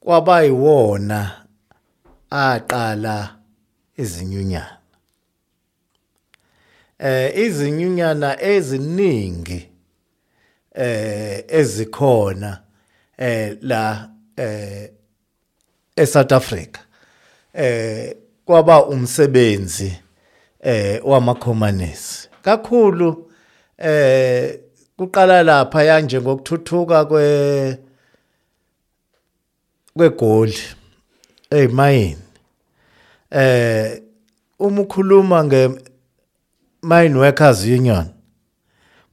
Kwaba 0.00 0.42
yiwona 0.42 1.30
aqala 2.30 3.36
izinyunyana. 3.96 4.78
Eh 6.98 7.38
izinyunyana 7.38 8.42
eziningi 8.42 9.68
eh 10.74 11.44
ezikhona 11.48 12.61
eh 13.22 13.56
la 13.62 14.08
eh 14.36 14.90
eSouth 15.96 16.32
Africa 16.32 16.80
eh 17.54 18.16
kwaba 18.44 18.86
umsebenzi 18.86 19.98
eh 20.60 21.00
wamakhomanisi 21.04 22.28
kakhulu 22.42 23.30
eh 23.78 24.58
kuqala 24.96 25.42
lapha 25.42 25.82
yanje 25.82 26.20
ngokuthuthuka 26.20 27.04
kwe 27.04 27.78
kwegoli 29.96 30.58
eyimayini 31.50 32.16
eh 33.30 34.02
uma 34.58 34.80
ukhuluma 34.80 35.44
nge 35.44 35.68
mine 36.82 37.18
workers 37.18 37.64
union 37.64 38.06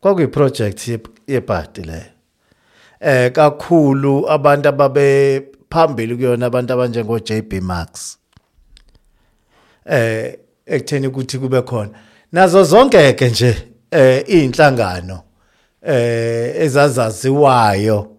kwakuyiproject 0.02 0.88
yebhadi 1.28 1.82
le. 1.82 2.19
Eh 3.00 3.32
kakhulu 3.32 4.30
abantu 4.30 4.70
ababe 4.70 5.42
phambili 5.70 6.16
kuyona 6.16 6.46
abantu 6.46 6.74
abanjengo 6.74 7.20
JB 7.20 7.54
Max. 7.62 8.18
Eh 9.86 10.38
ekutheni 10.66 11.08
ukuthi 11.08 11.38
kube 11.38 11.62
khona. 11.62 11.90
Nazo 12.32 12.64
zonke 12.64 13.14
ke 13.14 13.30
nje 13.30 13.56
eh 13.92 14.24
inhlangano 14.28 15.24
eh 15.82 16.56
ezazaziwayo 16.62 18.16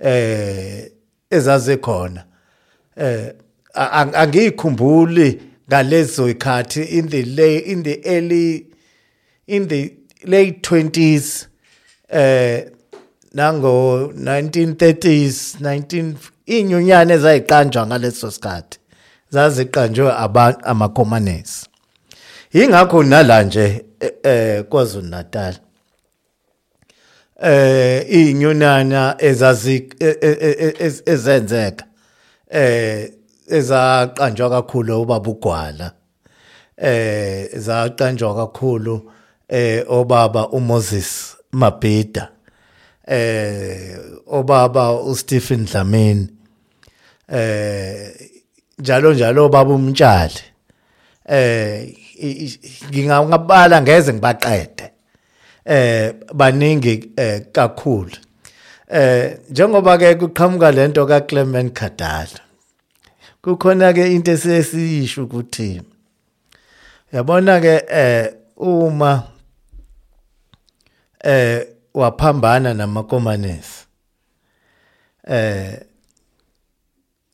eh 0.00 0.90
ezazikhona 1.30 2.24
eh 2.96 3.32
a- 3.74 3.90
a- 3.90 4.14
angiyikhumbuli 4.14 5.42
ngalezo 5.68 6.28
ikhathi 6.30 6.82
in 6.82 7.08
the 7.08 7.22
late 7.22 7.58
in 7.72 7.82
the 7.82 8.00
early 8.04 8.66
in 9.46 9.68
the 9.68 9.92
late 10.24 10.58
20s 10.62 11.46
eh 12.08 12.66
nango 13.34 14.06
1930s 14.16 15.56
19 15.60 16.14
inyunyane 16.46 17.14
ezayiqanjwa 17.14 17.86
ngaleso 17.86 18.30
sikhathi. 18.30 18.78
Zaziqanjwe 19.32 20.12
abantu 20.12 20.60
amakhomanisi 20.64 21.66
ingakho 22.52 23.02
nala 23.02 23.42
nje 23.42 23.84
eh, 24.00 24.12
eh 24.22 24.64
KwaZulu 24.64 25.06
Natal 25.08 25.54
eh 27.42 28.06
inyunana 28.10 29.14
ezazi 29.18 29.76
e- 30.00 30.16
e- 30.20 30.38
e- 30.40 30.74
ez- 30.86 31.02
ezenzeka 31.06 31.84
eh 32.50 33.10
ezaqanjwa 33.48 34.50
kakhulu 34.50 35.02
ubaba 35.02 35.30
ugwala 35.30 35.92
eh 36.76 37.48
zaqanjwa 37.56 38.34
kakhulu 38.36 39.12
eh 39.48 39.84
obaba 39.88 40.48
uMoses 40.48 41.36
Mabhida. 41.52 42.28
Eh 43.06 43.96
obaba 44.26 44.92
uStephen 45.00 45.64
Dlamini 45.64 46.28
eh 47.28 48.12
njalo 48.78 49.14
njalo 49.14 49.48
baba 49.48 49.74
umtshali. 49.74 50.42
Eh 51.28 51.94
ngingabala 52.90 53.82
ngeze 53.82 54.12
ngibaqede. 54.12 54.90
Eh 55.64 56.14
baningi 56.34 57.12
eh 57.16 57.40
kakhulu. 57.52 58.16
Eh 58.90 59.38
njengoba 59.50 59.98
ke 59.98 60.14
kuqhamuka 60.14 60.70
lento 60.70 61.06
kaClement 61.06 61.72
Khadala 61.72 62.50
kukhona 63.42 63.92
ke 63.92 64.12
into 64.12 64.32
esesiyisho 64.32 65.24
ukuthi 65.24 65.80
yabona 67.12 67.60
ke 67.60 67.74
eh 67.88 68.34
uma 68.56 69.22
eh 71.24 71.64
waphambana 71.94 72.74
namakomanisi. 72.74 73.84
Eh 75.28 75.80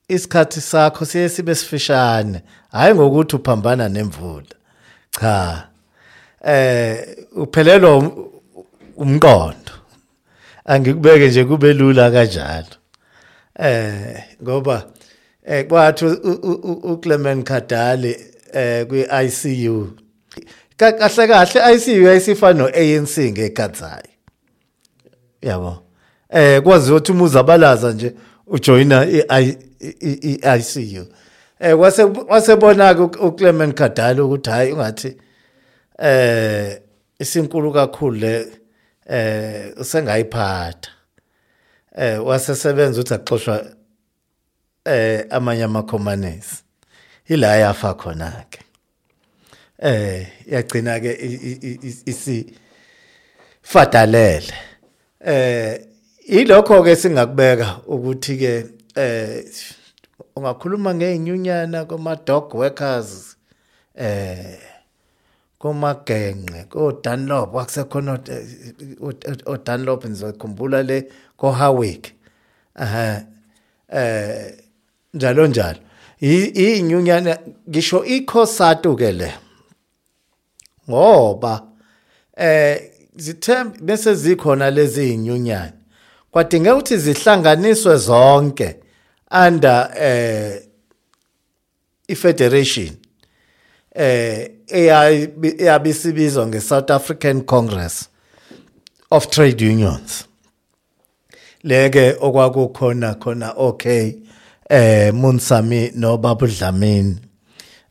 isikhathi 0.09 0.61
sakho 0.61 1.05
siye 1.05 1.29
sibe 1.29 1.55
sifishane 1.55 2.42
hayi 2.73 2.95
ngokuthi 2.95 3.37
uphambana 3.37 3.88
nemvula. 3.88 4.47
Cha 5.21 5.69
eh 6.45 7.16
uphelelwa 7.37 7.97
um- 7.97 8.29
umqondo. 8.97 9.73
Angikubeke 10.64 11.29
nje 11.29 11.45
kube 11.45 11.73
lula 11.73 12.11
kanjalo. 12.11 12.66
Eh 13.59 14.25
ngoba 14.42 14.87
eh 15.47 15.66
kwathi 15.69 16.05
uClement 16.85 17.47
Khadali 17.49 18.16
eh 18.53 18.87
kwi 18.87 19.03
ICU 19.25 19.90
Ka- 20.77 20.92
kahle 20.92 21.27
kahle 21.29 21.75
ICU 21.75 22.09
ayisifana 22.09 22.59
noANC 22.59 23.19
ngekhathayi 23.19 24.11
yabo. 25.48 25.82
Eh 26.30 26.62
kwazi 26.62 26.92
ukuthi 26.92 27.12
umuzabalaza 27.12 27.92
nje 27.92 28.14
ujoina 28.46 29.06
i-ICU 29.06 31.06
eh 31.61 31.80
wase 31.80 32.04
wasebona 32.04 32.94
ke 32.94 33.18
uClement 33.18 33.74
Khadali 33.74 34.20
ukuthi 34.20 34.50
hayi 34.50 34.72
ungathi 34.72 35.16
eh 35.98 36.80
isinkulu 37.18 37.72
kakhulu 37.72 38.16
le 38.16 38.46
eh 39.09 39.72
usengayiphatha. 39.80 40.90
Eh 41.96 42.26
wasesebenza 42.26 43.00
ukuthi 43.00 43.14
axoshwa 43.14 43.66
eh 44.85 45.26
amanye 45.30 45.64
amakhomanisi 45.64 46.62
ila 47.28 47.56
yafa 47.56 47.94
khona 47.94 48.44
ke 48.50 48.61
eh 49.78 50.26
yagcina 50.46 51.00
ke 51.00 51.18
isi 52.06 52.54
fadalele 53.62 54.54
eh 55.27 55.81
ilokho 56.27 56.83
ke 56.83 56.97
singakubeka 56.97 57.69
ukuthi 57.87 58.37
ke 58.39 58.53
eh 58.95 59.45
ungakhuluma 60.37 60.95
ngeinyunyana 60.95 61.85
kuma 61.85 62.17
dog 62.17 62.55
workers 62.55 63.37
eh 63.95 64.59
komagenqe 65.59 66.65
ko 66.71 66.93
Dunlop 67.05 67.57
akusekhona 67.57 68.12
o 69.47 69.57
Dunlop 69.57 70.05
nizokhumbula 70.05 70.83
le 70.83 71.09
ko 71.37 71.51
Hawick 71.51 72.12
aha 72.75 73.23
eh 73.89 74.55
njalo 75.15 75.47
njalo 75.47 75.79
I- 76.21 76.79
inyunyana 76.79 77.39
ngisho 77.69 78.05
ikhosatu 78.05 78.97
ke 78.97 79.12
le 79.12 79.33
ngoba 80.91 81.62
eh 82.37 82.77
zithembe 82.79 82.95
bese 83.81 84.14
zikhona 84.14 84.70
lezi 84.70 85.12
inyunyana 85.14 85.72
kwadingeka 86.31 86.74
ukuthi 86.74 86.96
zihlanganiswe 86.96 87.96
zonke 87.96 88.76
under 89.46 89.90
eh 90.00 90.62
ifederation 92.09 92.90
eh 93.94 94.50
eyabi- 94.68 95.62
eyabisibizwa 95.62 96.46
ngeSouth 96.46 96.90
African 96.90 97.42
Congress 97.42 98.09
of 99.11 99.26
Trade 99.29 99.64
Unions. 99.70 100.24
Leke 101.64 102.16
okwakukhona 102.20 103.14
khona 103.14 103.52
okay 103.57 104.12
eh 104.70 105.14
Munsami 105.14 105.90
no 105.94 106.16
Babu 106.18 106.46
Dlamini 106.46 107.16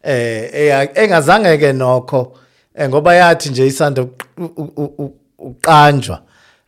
eh 0.04 0.90
engazange 0.96 1.58
ke 1.58 1.74
nokho 1.74 2.38
eh, 2.78 2.90
ngoba 2.90 3.16
yathi 3.16 3.50
nje 3.50 3.68
isanda 3.68 4.06
uqanjwa 5.38 6.22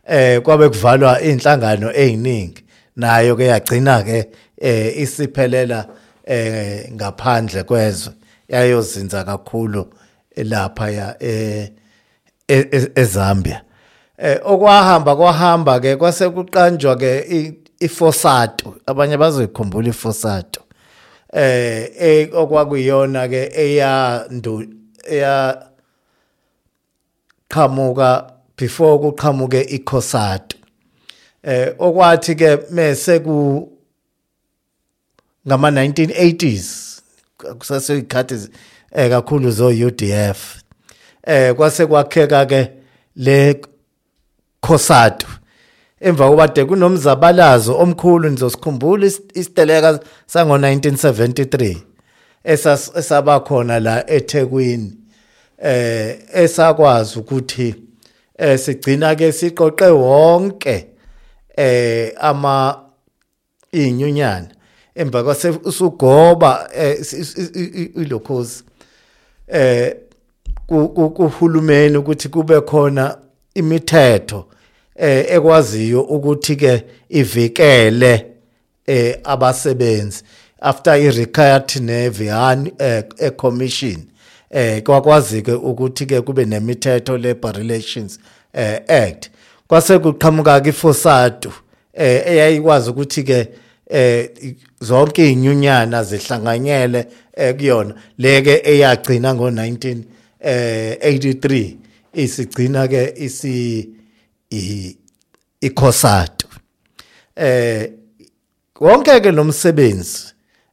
eh 0.06 0.40
kwabe 0.42 0.68
kuvalwa 0.68 1.20
inhlangano 1.22 1.92
eziningi 1.96 2.64
nayo 2.96 3.36
ke 3.36 3.44
yagcina 3.44 4.02
ke 4.02 4.28
eh 4.60 4.98
isiphelela 5.02 5.86
eh 6.26 6.92
ngaphandle 6.92 7.62
kwezwe. 7.62 8.12
Yayozinza 8.48 9.24
kakhulu 9.24 9.86
lapha 10.36 10.90
ya 10.90 11.16
eh 11.22 11.70
e- 12.48 12.68
e- 12.72 12.90
eZambia. 12.94 13.62
Eh 14.18 14.40
okwahamba 14.44 15.16
kwahamba 15.16 15.80
ke 15.80 15.96
kwase 15.96 16.28
kuqanjwa 16.28 16.96
ke 16.96 17.54
ifosato 17.80 18.74
abanye 18.86 19.16
bazikhumbula 19.16 19.88
ifosato 19.88 20.60
eh 21.32 21.90
e- 22.00 22.30
okwakuyona 22.32 23.28
ke 23.28 23.50
eya 23.54 24.26
eya 25.10 25.62
qhamuka 27.48 28.32
before 28.56 28.98
kuqhamuke 28.98 29.60
iCosato 29.76 30.56
eh 31.42 31.74
okwathi 31.78 32.34
ke 32.34 32.58
mase 32.70 33.18
ku 33.20 33.68
ngama 35.46 35.70
1980s 35.70 36.66
kusase 37.58 37.98
ikhathi 37.98 38.48
eh 38.92 39.10
kakhulu 39.10 39.50
zo 39.50 39.66
UDF 39.68 40.56
eh 41.26 41.54
kwase 41.54 41.86
kwakheka 41.86 42.46
ke 42.46 42.68
le 43.16 43.60
Cosato 44.60 45.26
emva 46.00 46.28
kobade 46.28 46.64
kunomzabalazo 46.64 47.78
omkhulu 47.78 48.28
nizosikhumbula 48.30 49.06
is- 49.06 49.20
isiteleka 49.34 50.00
sango 50.26 50.56
1973 50.58 51.76
esas- 52.44 52.98
esaba 52.98 53.40
khona 53.40 53.80
la 53.80 54.10
eThekwini. 54.10 54.92
Eh 55.62 56.18
esakwazi 56.34 57.18
ukuthi 57.18 57.74
eh 58.38 58.58
sigcina 58.58 59.14
ke 59.14 59.32
siqoqe 59.32 59.86
wonke 59.86 60.86
eh 61.56 62.12
ama 62.20 62.80
inyunyana 63.72 64.48
emva 64.94 65.22
kwase 65.24 65.48
usugoba 65.48 66.70
eh, 66.74 66.98
ilokhozi 67.96 68.62
eh 69.48 69.94
ku- 70.66 71.10
kuhulumeni 71.10 71.96
ukuthi 71.96 72.28
kube 72.28 72.60
khona 72.60 73.18
imithetho 73.54 74.46
eh 74.96 75.26
ekwaziyo 75.28 76.00
ukuthi 76.02 76.56
ke 76.56 76.84
ivikele 77.08 78.26
eh 78.86 79.20
abasebenzi. 79.24 80.22
After 80.60 80.92
i 80.92 81.10
retired 81.10 81.70
nevian 81.80 82.72
eh 82.78 83.02
commission 83.36 84.06
eh 84.50 84.82
kwakwazi 84.82 85.42
ke 85.42 85.52
ukuthi 85.52 86.06
ke 86.06 86.20
kube 86.20 86.44
nemithetho 86.44 87.18
labor 87.18 87.52
relations 87.56 88.18
eh 88.52 88.80
act. 88.88 89.30
Kwase 89.68 89.98
kuqhamuka 89.98 90.60
ke 90.60 90.68
ifosado 90.70 91.52
eh 91.94 92.22
eyayikwazi 92.26 92.90
ukuthi 92.90 93.22
ke 93.22 93.48
eh 93.90 94.30
zonke 94.80 95.32
inyunyana 95.32 96.04
zihlanganyele 96.04 97.06
eh, 97.36 97.54
kuyona. 97.56 97.94
Leke 98.18 98.62
eyagcina 98.64 99.32
ngo19 99.32 99.96
eh 100.40 100.96
83 101.02 101.76
isigcina 102.14 102.88
ke 102.88 103.14
isi 103.16 103.88
i- 104.50 104.96
ikhosato 105.60 106.48
eh 107.36 107.90
wonke 108.80 109.20
ke 109.20 109.30
lomsebenzi 109.32 110.18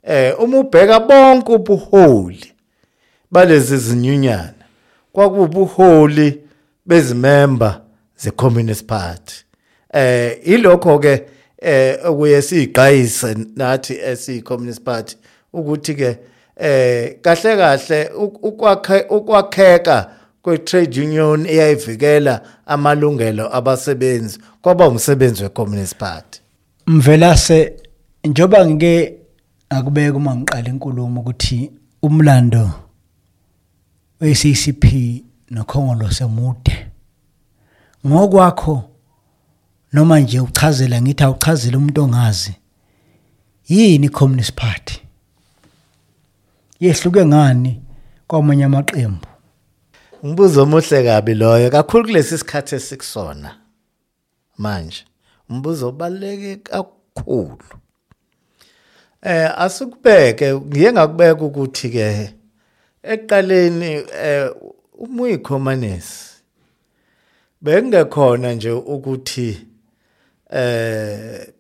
eh 0.03 0.39
uma 0.39 0.59
ubheka 0.59 0.99
bonke 0.99 1.51
ubuholi 1.51 2.51
balezi 3.35 3.77
zinyunyana 3.77 4.53
kwakubuholi 5.13 6.41
bezimember 6.85 7.81
ze 8.17 8.31
Communist 8.31 8.85
Party. 8.85 9.35
Eh 9.93 10.39
ilokho 10.43 10.99
ke 10.99 11.23
eh 11.61 11.97
okuye 12.05 12.41
siqhayise 12.41 13.35
nathi 13.55 13.93
esi 13.93 14.41
Communist 14.41 14.81
Party 14.81 15.17
ukuthi 15.53 15.95
ke 15.95 16.17
eh 16.57 17.15
kahle 17.21 17.57
kahle 17.57 18.09
uk- 18.17 18.39
ukwakhe 18.41 19.05
ukwakheka 19.09 20.09
kwe-trade 20.41 21.01
union 21.01 21.45
eyayivikela 21.45 22.41
amalungelo 22.65 23.55
abasebenzi 23.55 24.39
kwaba 24.61 24.87
umsebenzi 24.87 25.43
we-communist 25.43 25.95
party. 25.95 26.41
Mvelase 26.87 27.73
njoba 28.23 28.65
ngike 28.65 29.13
akubeka 29.69 30.17
uma 30.17 30.35
ngiqala 30.35 30.69
inkulumo 30.69 31.21
ukuthi 31.21 31.71
umlando 32.01 32.69
we-CCP 34.21 34.85
nokhongolo 35.49 36.11
semude 36.11 36.87
ngokwakho 38.07 38.89
noma 39.93 40.19
nje 40.19 40.39
uchazela 40.39 41.01
ngithi 41.01 41.23
awuchazele 41.23 41.77
umuntu 41.77 42.03
ongazi 42.03 42.55
yini 43.67 44.05
i-communist 44.05 44.53
party 44.53 45.01
yehluke 46.79 47.25
ngani 47.25 47.81
kwamanye 48.27 48.63
amaqembu 48.63 49.27
Umbuzo 50.25 50.63
omuhle 50.63 51.03
kabi 51.03 51.33
loyo 51.33 51.69
kakhulu 51.69 52.05
kulesi 52.05 52.37
sikhathi 52.37 52.75
esikusona 52.75 53.49
manje. 54.57 55.03
Umbuzo 55.49 55.87
obaleke 55.89 56.55
kakhulu. 56.55 57.67
Eh 59.21 59.51
asukubeke 59.57 60.53
ngiye 60.55 60.91
ngakubeka 60.91 61.41
ukuthi 61.45 61.89
ke 61.89 62.33
eqaleni 63.13 63.91
eh 64.27 64.51
umuyikhomanisi 65.03 66.19
bengekhona 67.61 68.53
nje 68.53 68.71
ukuthi 68.71 69.49
eh 70.49 71.53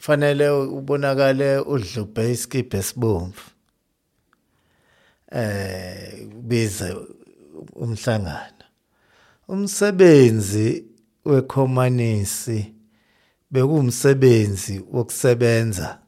fanele 0.00 0.48
ubonakale 0.50 1.58
udlubhe 1.58 2.32
iskibhe 2.32 2.82
sibomvu 2.82 3.46
eh 5.32 6.26
bize 6.48 6.88
umhlangano. 7.74 8.64
Umsebenzi 9.48 10.84
wekhomanisi 11.24 12.74
bekuwumsebenzi 13.50 14.84
wokusebenza 14.92 15.98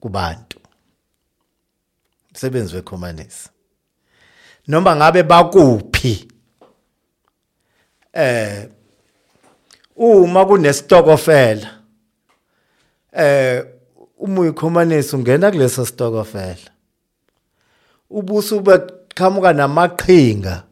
kubantu. 0.00 0.58
Umsebenzi 2.34 2.76
wekhomanisi 2.76 3.48
noma 4.68 4.96
ngabe 4.96 5.22
bakuphi 5.22 6.28
eh 8.12 8.68
uma 9.96 10.46
kunestokofela 10.46 11.70
eh 13.12 13.64
uma 14.18 14.40
uyikhomanisi 14.40 15.16
ungena 15.16 15.50
kuleso 15.50 15.86
stokofela 15.86 16.70
ubuso 18.10 18.60
beqhamuka 18.60 19.52
namaqhinga 19.52 20.62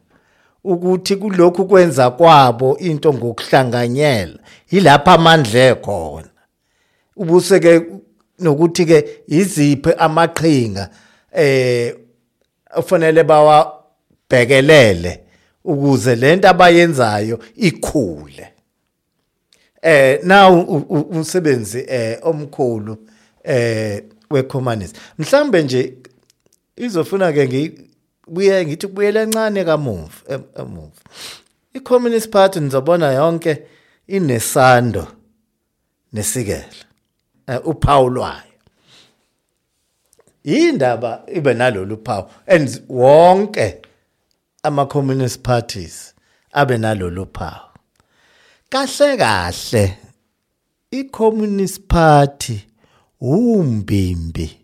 ukuthi 0.63 1.15
kulokhu 1.15 1.65
kwenza 1.65 2.11
kwabo 2.11 2.77
into 2.77 3.13
ngokuhlanganyela 3.13 4.39
yilapha 4.71 5.13
amandla 5.13 5.59
ekhona. 5.59 6.29
Ubuse 7.15 7.59
ke 7.59 7.85
nokuthi 8.39 8.85
ke 8.85 9.07
iziphi 9.27 9.93
amaqhinga 9.97 10.89
eh 11.35 11.95
ufanele 12.77 13.23
bawabhekelele 13.23 15.19
ukuze 15.63 16.15
lento 16.15 16.49
abayenzayo 16.49 17.39
ikhule. 17.55 18.47
Eh 19.81 20.19
now 20.23 20.61
umsebenzi 21.11 21.85
eh 21.87 22.19
omkhulu 22.21 22.97
eh 23.43 24.03
wecommunist. 24.31 24.95
Mhlambe 25.17 25.63
nje 25.63 25.93
izofuna 26.77 27.33
ke 27.33 27.47
ngibuye 27.47 28.65
ngithi 28.65 28.87
kubuyela 28.87 29.21
encane 29.21 29.63
kamuva 29.65 30.13
em- 30.29 30.43
emuva. 30.55 31.01
I-communist 31.73 32.29
party 32.29 32.59
nizobona 32.59 33.11
yonke 33.11 33.63
inesando 34.07 35.07
nesikela 36.13 36.65
eh, 37.47 37.67
uphawu 37.67 38.09
lwayo. 38.09 38.52
Indaba 40.43 41.23
ibe 41.35 41.53
nalolu 41.53 41.97
phawu 42.05 42.29
and 42.47 42.81
wonke 42.89 43.81
ama 44.63 44.85
communist 44.85 45.39
parties 45.41 46.13
abe 46.51 46.77
nalolu 46.77 47.25
phawu. 47.33 47.69
Kahle 48.69 49.17
kahle 49.17 49.97
i 50.91 51.03
communist 51.03 51.81
party 51.87 52.67
umbimbi 53.21 54.59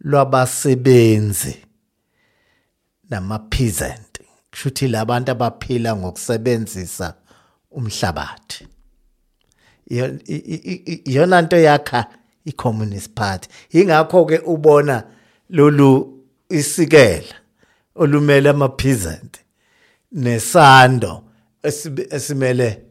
lwabasebenzi 0.00 1.56
nama 3.10 3.38
peasant 3.38 4.18
kushuthi 4.50 4.88
labantu 4.88 5.30
abaphila 5.30 5.96
ngokusebenzisa 5.96 7.14
umhlabathi. 7.70 8.66
Iyo- 9.86 10.18
i- 10.26 10.34
i- 10.54 10.82
i- 10.92 11.02
iyona 11.04 11.42
nto 11.42 11.56
yakha 11.56 12.06
i-communist 12.44 13.14
party. 13.14 13.48
Ingakho 13.70 14.24
ke 14.24 14.38
ubona 14.38 15.04
lolu 15.50 16.22
isikela 16.48 17.34
olumele 17.96 18.48
ama-peasant 18.48 19.40
nesando 20.12 21.22
esimele 22.10 22.82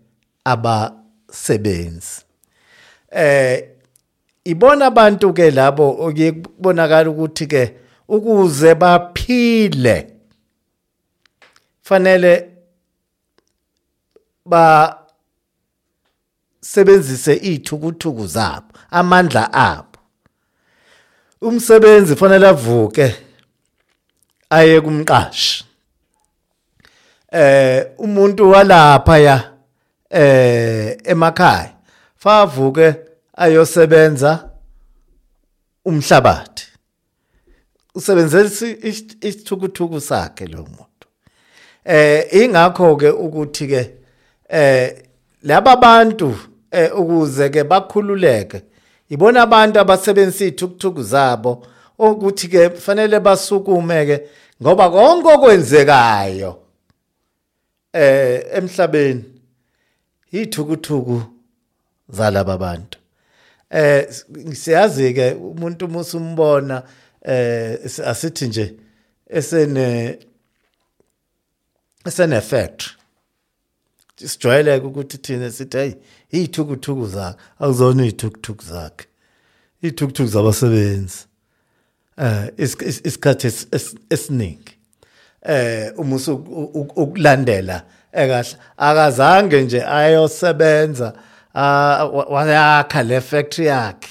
abasebenzi. 0.46 2.24
Eh 3.12 3.70
ibona 4.44 4.86
abantu 4.86 5.34
ke 5.34 5.52
labo 5.52 5.90
okuye 5.90 6.32
kubonakala 6.32 7.10
ukuthi 7.10 7.48
ke 7.48 7.76
ukuze 8.08 8.76
baphile 8.76 10.14
fanele 11.82 12.50
ba 14.46 14.99
sebenzise 16.62 17.34
ithukuthuku 17.36 18.28
zabo 18.28 18.68
amandla 18.92 19.54
abo. 19.54 19.86
Umsebenzi 21.42 22.16
fanele 22.16 22.48
avuke 22.48 23.16
aye 24.50 24.82
kumqashi. 24.82 25.66
Eh 27.32 27.86
umuntu 27.98 28.50
walapha 28.52 29.18
ya 29.18 29.52
eh 30.10 30.98
emakhaya 31.04 31.74
favuke 32.18 32.96
ayosebenza 33.34 34.50
umhlabathi. 35.86 36.66
Usebenzisa 37.96 38.68
is- 38.68 39.18
isithukuthuku 39.22 40.02
sakhe 40.02 40.46
lo 40.48 40.58
muntu. 40.58 41.08
Eh 41.86 42.28
ingakho 42.34 42.96
ke 42.96 43.10
ukuthi 43.10 43.68
ke 43.68 43.92
eh 44.50 45.04
laba 45.44 45.76
bantu 45.76 46.36
eh 46.72 47.00
ukuze 47.00 47.50
ke 47.50 47.64
bakhululeke. 47.64 48.62
Ibona 49.10 49.42
abantu 49.42 49.80
abasebenzisa 49.80 50.46
ithukuthuku 50.46 51.04
zabo 51.04 51.66
ukuthi 51.98 52.48
ke 52.48 52.70
fanele 52.70 53.20
basukume 53.20 54.06
ke 54.06 54.18
ngoba 54.62 54.90
konke 54.90 55.28
okwenzekayo 55.28 56.60
eh 57.94 58.46
emhlabeni 58.54 59.24
ithukuthuku 60.32 61.22
zalaba 62.10 62.58
bantu. 62.58 62.98
Eh 63.70 64.08
siyazi 64.54 65.14
ke 65.14 65.34
umuntu 65.34 65.88
musumbona 65.88 66.84
eh 67.22 67.80
asithi 68.06 68.48
nje 68.48 68.76
esene 69.30 70.18
esene 72.06 72.42
factory 72.42 73.00
sijwayeleke 74.16 74.86
ukuthi 74.86 75.18
thina 75.18 75.52
sithi 75.52 75.78
hey 75.78 75.94
iy'thukuthuku 76.34 77.08
zakhe 77.08 77.38
akuzona 77.60 78.04
iy'thukuthuku 78.06 78.64
zakhe. 78.66 79.06
Iy'thukuthuku 79.84 80.30
zabasebenzi. 80.30 81.18
Eh 82.18 82.48
is- 82.58 82.78
is- 82.90 83.02
isikhathi 83.06 83.48
es- 83.48 83.68
es- 83.72 83.96
esiningi. 84.10 84.74
Eh 85.46 85.92
uma 85.98 86.16
ukulandela 86.96 87.84
ekahle 88.14 88.58
akazange 88.78 89.62
nje 89.62 89.84
ayosebenza 89.86 91.14
wa- 91.56 92.28
wayakha 92.30 93.04
le 93.04 93.22
factory 93.22 93.68
yakhe. 93.68 94.10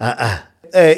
Ah 0.00 0.16
ah 0.18 0.38
eh 0.72 0.96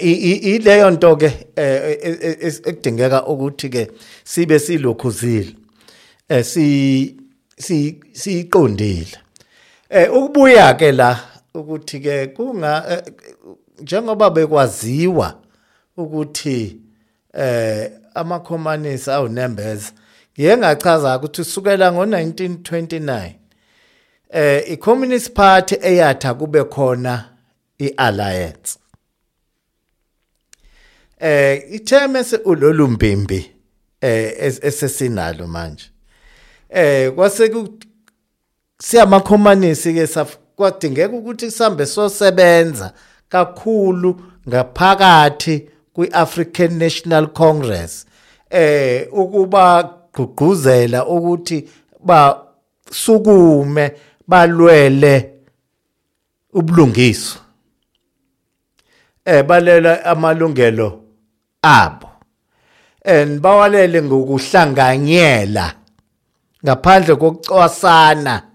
ileyo 0.55 0.91
nto 0.91 1.17
ke 1.17 1.27
eh, 1.57 1.99
eh, 2.03 2.19
eh, 2.23 2.37
eh, 2.41 2.55
ekudingeka 2.65 3.27
ukuthi 3.27 3.69
ke 3.69 3.91
sibe 4.25 4.59
silokhuzile 4.59 5.57
eh 6.29 6.45
si 6.45 7.17
siqondile 8.13 9.17
eh 9.93 10.09
ukubuya 10.15 10.75
ke 10.75 10.93
la 10.93 11.21
ukuthi 11.55 12.01
ke 12.01 12.27
kunga 12.27 12.85
eh, 12.91 13.13
njengoba 13.79 14.31
bekwaziwa 14.31 15.29
ukuthi 15.97 16.77
eh 17.35 17.91
amakhomanisi 18.15 19.11
awunembeza 19.11 19.93
ngiye 20.35 20.57
ngachaza 20.57 21.17
ukuthi 21.17 21.41
usukela 21.41 21.91
ngo1929 21.91 23.31
eh 24.31 24.65
i-communist 24.73 25.31
party 25.33 25.75
eyatha 25.83 26.35
kube 26.35 26.65
khona 26.65 27.25
i-alliance. 27.79 28.79
Eh 31.21 31.63
ithemese 31.75 32.37
ulolumbimbi 32.37 33.51
eh 34.01 34.35
es- 34.41 34.65
esesinalo 34.65 35.47
manje. 35.47 35.85
Eh 36.71 37.13
kwase 37.15 37.49
siyamakhomanisi 38.83 39.95
ke 39.95 40.09
kwadingeka 40.57 41.17
ukuthi 41.17 41.51
sihambe 41.51 41.87
sosebenza 41.87 42.93
kakhulu 43.29 44.21
ngaphakathi 44.49 45.69
kwi-African 45.93 46.79
National 46.79 47.27
Congress 47.27 48.07
eh 48.51 49.09
ukuba 49.13 49.83
gqugquzela 50.13 51.07
ukuthi 51.07 51.69
basukume 52.05 53.93
balwele 54.29 55.33
ubulungiswa 56.53 57.41
eh 59.25 59.45
balela 59.45 60.05
amalungelo 60.05 61.01
abo 61.63 62.09
and 63.05 63.41
bawalele 63.41 64.03
ngokuhlanganyela 64.03 65.75
ngaphandle 66.65 67.17
kokucwasana 67.17 68.52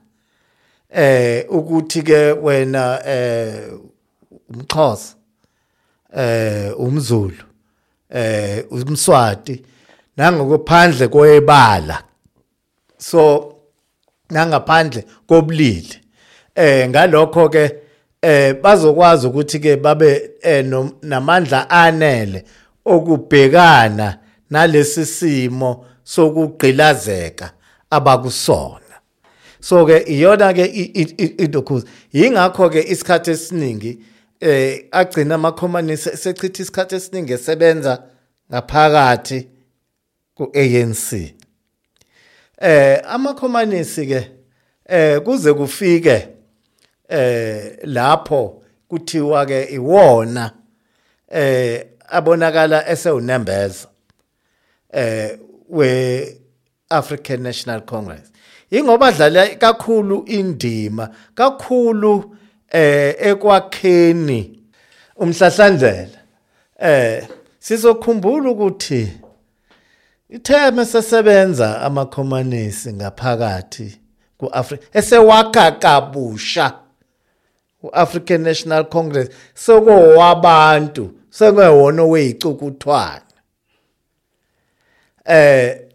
eh 0.98 1.46
ukuthi 1.50 2.02
ke 2.02 2.32
wena 2.32 3.02
eh 3.06 3.72
umxhosa 4.50 5.16
eh 6.18 6.80
umzulu 6.80 7.44
eh 8.10 8.66
umswati 8.72 9.66
nangokuphandle 10.18 11.08
koyebala 11.08 12.04
so 12.98 13.54
nangaphandle 14.30 15.06
kobulili 15.28 15.98
eh 16.56 16.90
ngalokho 16.90 17.50
ke 17.50 17.64
eh 18.22 18.54
bazokwazi 18.62 19.28
ukuthi 19.28 19.60
ke 19.60 19.76
babe 19.76 20.32
eh, 20.42 20.66
namandla 21.02 21.70
anele 21.70 22.44
okubhekana 22.86 24.18
nalesi 24.50 25.06
simo 25.06 25.86
sokugqilazeka 26.04 27.52
abakusona. 27.90 28.87
So 29.68 29.86
ke 29.86 30.04
iyona 30.08 30.54
ke 30.54 30.66
indokhuza 31.38 31.88
ingakho 32.14 32.70
ke 32.70 32.82
isikhathi 32.82 33.32
esiningi 33.32 34.00
eh 34.40 34.86
agcina 34.92 35.36
amakhomanisi 35.36 36.10
sechitha 36.18 36.64
isikhathi 36.64 36.96
esiningi 36.96 37.34
esebenza 37.34 38.04
ngaphakathi 38.52 39.48
ku-ANC 40.36 41.34
eh 42.62 43.02
amakhomanisi 43.08 44.08
ke 44.08 44.32
eh 44.86 45.20
kuze 45.26 45.54
kufike 45.54 46.28
eh 47.10 47.78
lapho 47.84 48.64
kuthiwa 48.88 49.46
ke 49.46 49.64
iwona 49.64 50.52
eh 51.30 51.86
abonakala 52.10 52.90
esewunembeza 52.90 53.88
eh 54.94 55.38
we 55.70 56.38
African 56.90 57.44
National 57.44 57.82
Congress. 57.82 58.32
Ingoba 58.72 59.12
dlala 59.12 59.48
kakhulu 59.48 60.24
indima 60.28 61.10
kakhulu 61.36 62.36
eh 62.72 63.16
ekwakheni 63.20 64.60
umhlahlandlela 65.16 66.20
eh 66.80 67.28
sizokhumbula 67.60 68.50
ukuthi 68.50 69.14
itheme 70.30 70.86
sesebenza 70.86 71.82
amakhomanisi 71.82 72.94
ngaphakathi 72.94 74.00
kuAfrica 74.38 74.84
esewakha 74.94 75.72
kabusha 75.72 76.74
uAfrican 77.84 78.42
National 78.42 78.86
Congress 78.86 79.30
sokowabantu 79.54 81.12
sekuyewona 81.30 82.04
weyicukuthwana 82.04 83.22
eh 85.26 85.87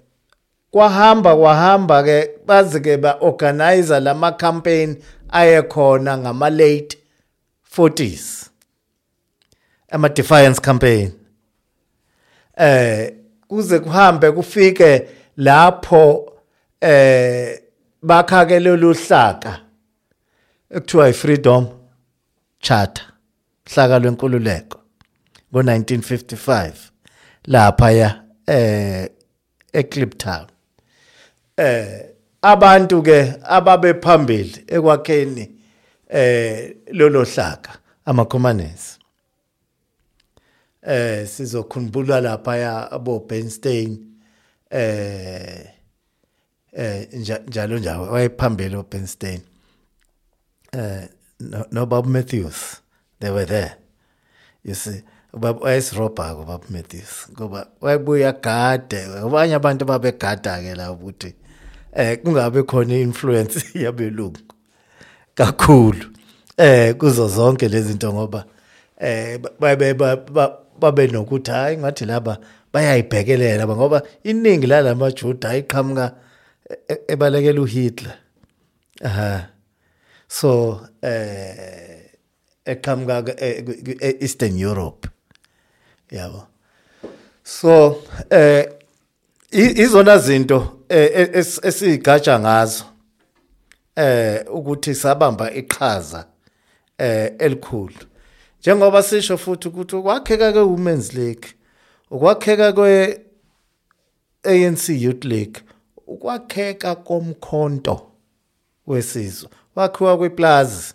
kwahamba 0.73 1.37
kwahamba 1.37 2.03
ke 2.03 2.31
bazi 2.47 2.81
ke 2.81 2.97
ba 2.97 3.13
organizer 3.21 4.01
lama 4.01 4.33
campaign 4.33 4.97
ayekhona 5.29 6.19
ngama 6.19 6.51
late 6.51 6.99
40s 7.77 8.47
ama 9.91 10.09
defiance 10.09 10.61
campaign. 10.61 11.13
Eh 12.57 13.13
kuze 13.49 13.79
kuhambe 13.79 14.31
kufike 14.33 15.09
lapho 15.37 16.33
eh 16.81 17.61
bakhake 18.03 18.61
lolu 18.61 18.93
hlaka 18.95 19.61
ekuthiwa 20.71 21.09
i-freedom 21.09 21.67
charter 22.59 23.05
hlaka 23.75 23.99
lwenkululeko 23.99 24.79
ngo-1955 25.55 26.73
lapha 27.45 27.91
ya 27.91 28.23
eh 28.47 29.09
eCliptown 29.73 30.47
eh 31.57 32.07
abantu 32.43 33.03
ke 33.03 33.35
ababe 33.45 33.95
phambili 33.95 34.65
ekwakheni 34.67 35.51
eh 36.09 36.77
lolo 36.93 37.25
hlaka 37.25 37.79
amakhomanisi. 38.05 38.99
Eh 40.83 41.27
sizokhumbula 41.29 42.21
lapha 42.21 42.57
ya 42.57 42.91
abo 42.93 43.19
Bernstein 43.29 43.99
eh 44.71 45.67
eh 46.73 47.09
nja- 47.13 47.43
njalo 47.49 47.79
njalo 47.79 48.03
wayephambili 48.13 48.77
uBernstein. 48.77 49.41
Eh 50.73 51.09
no, 51.41 51.67
no 51.71 51.87
Bob 51.87 52.07
Matthews 52.07 52.81
they 53.21 53.31
were 53.31 53.47
there. 53.47 53.77
You 54.65 54.75
see 54.75 55.03
ubaba 55.33 55.61
wayesirobha 55.61 56.35
ubaba 56.35 56.65
Matthews 56.71 57.29
ngoba 57.33 57.67
wayebuya 57.81 58.33
gade 58.33 59.05
abanye 59.05 59.55
abantu 59.55 59.85
babegada 59.85 60.61
ke 60.63 60.75
la 60.75 60.93
ukuthi 60.93 61.35
eh 61.97 62.19
kungabe 62.23 62.63
khona 62.63 62.95
influence 62.97 63.65
yabelungu 63.85 64.41
kakhulu. 65.35 66.07
Eh 66.59 66.95
kuzo 66.95 67.29
zonke 67.29 67.69
lezi 67.69 67.89
zinto 67.89 68.13
ngoba 68.13 68.45
eh 69.01 69.39
babe 69.61 69.95
ba- 69.95 70.59
babe 70.81 71.07
nokuthi 71.07 71.51
hayi 71.51 71.77
ngathi 71.79 72.05
laba 72.07 72.39
bayayibhekelela 72.73 73.67
ngoba 73.67 74.03
iningi 74.25 74.67
lalamajuda 74.67 75.49
ayiqhamuka 75.51 76.15
e- 76.71 76.79
e- 76.95 77.03
ebalekela 77.13 77.61
uHitler. 77.61 78.17
Aha. 79.05 79.49
So 80.29 80.81
eh 81.03 82.11
eqhamuka 82.67 83.23
ke- 83.23 83.37
e- 83.47 83.63
ku- 83.63 83.99
e- 84.01 84.17
Eastern 84.21 84.59
Europe. 84.59 85.09
Yabo. 86.11 86.47
So 87.45 88.03
eh 88.31 88.67
izona 89.53 90.19
zinto 90.19 90.79
eh, 90.89 91.31
es- 91.33 91.61
esigatsha 91.65 92.41
ngazo 92.41 92.85
eh 93.97 94.45
ukuthi 94.55 94.95
sabamba 94.95 95.53
iqhaza 95.53 96.27
eh 96.99 97.33
elikhulu. 97.39 97.95
Njengoba 98.61 99.03
sisho 99.03 99.39
futhi 99.39 99.69
ukuthi 99.69 99.97
ukwakheka 99.97 100.53
kwe-women's 100.53 101.13
league 101.15 101.49
ukwakheka 102.11 102.73
kwe 102.73 103.21
ANC 104.45 104.89
Youth 104.89 105.25
League 105.25 105.61
ukwakheka 106.07 106.95
komkhonto 106.95 108.11
wesizwe 108.87 109.49
wakhiwa 109.75 110.19
kweplaza 110.19 110.95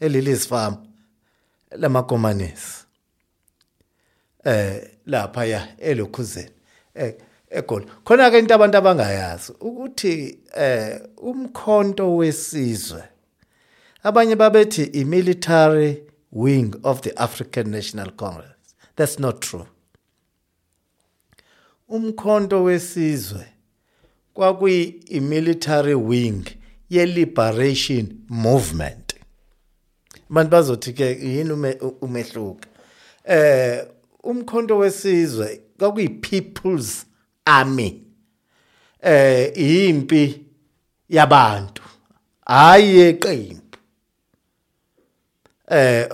elilis 0.00 0.48
farm 0.48 0.76
lamakomanisi 1.70 2.84
eh 4.44 4.90
lapha 5.06 5.44
ya 5.44 5.80
elokhuzeni 5.80 6.50
eh 6.94 7.14
egoli 7.58 7.86
khona 8.04 8.30
ke 8.30 8.38
into 8.38 8.54
abantu 8.54 8.76
abangayazi 8.78 9.52
ukuthi 9.60 10.38
eh 10.56 11.00
umkhonto 11.16 12.16
wesizwe 12.16 13.02
abanye 14.02 14.36
babethi 14.36 14.82
i 14.92 15.04
military 15.04 16.02
wing 16.32 16.74
of 16.82 17.00
the 17.00 17.12
African 17.16 17.70
National 17.70 18.10
Congress. 18.10 18.50
That's 18.96 19.18
not 19.18 19.40
true. 19.40 19.66
Umkhonto 21.88 22.62
wesizwe 22.62 23.46
kwakuyi 24.34 25.00
i 25.08 25.20
military 25.20 25.94
wing 25.94 26.44
ye 26.90 27.06
liberation 27.06 28.16
movement. 28.28 29.14
Abantu 30.30 30.50
bazothi 30.50 30.92
ke 30.92 31.04
yini 31.22 31.50
ume- 31.52 31.78
umehluko? 32.00 32.60
Eh 33.24 33.86
umkhonto 34.22 34.78
wesizwe 34.78 35.60
kwakuyi 35.78 36.08
people's 36.08 37.06
army 37.44 38.02
eh 39.02 39.52
impi 39.56 40.46
yabantu. 41.08 41.82
Hayi 42.46 42.96
yeqembu. 42.98 43.60
Eh 45.70 46.08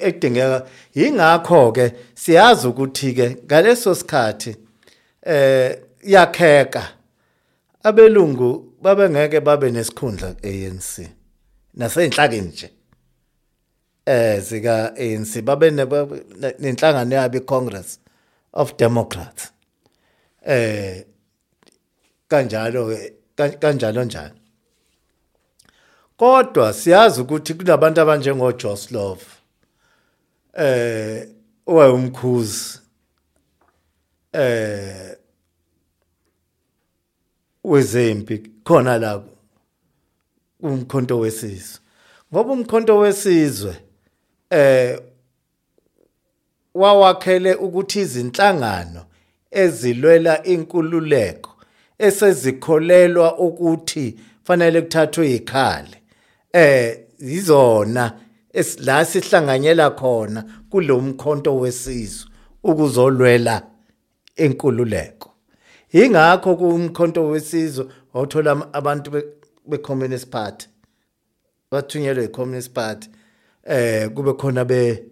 edingeka 0.00 0.66
ingakho 0.94 1.72
ke 1.72 1.92
siyazi 2.14 2.66
ukuthi 2.66 3.14
ke 3.14 3.36
ngaleso 3.46 3.94
sikhathi 3.94 4.56
eh 5.22 5.78
yakheka. 6.04 6.82
Abelungu 7.82 8.74
babengeke 8.82 9.40
babe 9.40 9.70
nesikhundla 9.70 10.34
ANC 10.42 11.08
nasenhlakeni 11.74 12.48
nje. 12.48 12.70
Eh 14.06 14.42
sika 14.42 14.94
ANC 14.96 15.42
babe 15.42 15.70
ne- 15.70 15.84
ne- 16.40 16.54
nenhlangano 16.58 17.14
yabo 17.14 17.38
iCongress 17.38 17.98
of 18.52 18.76
Democrats. 18.76 19.52
Eh 20.46 21.04
kanjalo 22.28 22.86
ke 22.88 23.12
kan- 23.36 23.58
kanjalo 23.58 24.04
njalo 24.04 24.34
kodwa 26.16 26.72
siyazi 26.72 27.20
ukuthi 27.20 27.54
kunabantu 27.54 28.00
abanjengo 28.00 28.52
Joslov 28.52 29.18
eh 30.54 31.28
owayumkhuzi 31.66 32.78
eh 34.32 35.16
wezempi 37.64 38.38
khona 38.64 38.98
la 38.98 39.22
umkhonto 40.62 41.18
wesizwe. 41.18 41.80
Ngoba 42.32 42.52
umkhonto 42.52 42.98
wesizwe 42.98 43.76
eh 44.50 45.00
wawakhele 46.74 47.54
ukuthi 47.54 48.00
izinhlangano 48.00 49.06
ezilwela 49.50 50.42
inkululeko 50.44 51.50
esezikholelwa 51.98 53.38
ukuthi 53.38 54.18
fanele 54.44 54.82
kuthathwe 54.82 55.34
ikhali. 55.34 55.96
Eh 56.52 56.98
izona 57.18 58.12
la 58.78 59.04
sihlanganyela 59.04 59.90
khona 59.90 60.44
kulomkhonto 60.70 61.56
wesizwe 61.58 62.30
ukuzolwela 62.64 63.62
inkululeko. 64.36 65.30
Ingakho 65.92 66.56
kumkhonto 66.56 67.28
wesizwe 67.28 67.86
othola 68.14 68.50
am- 68.50 68.68
abantu 68.72 69.10
be- 69.10 69.24
be-communist 69.68 70.26
party 70.30 70.68
bathunyelwe 71.70 72.24
i-communist 72.24 72.70
party 72.72 73.08
eh 73.64 74.08
kube 74.10 74.32
khona 74.32 74.64
be 74.64 75.04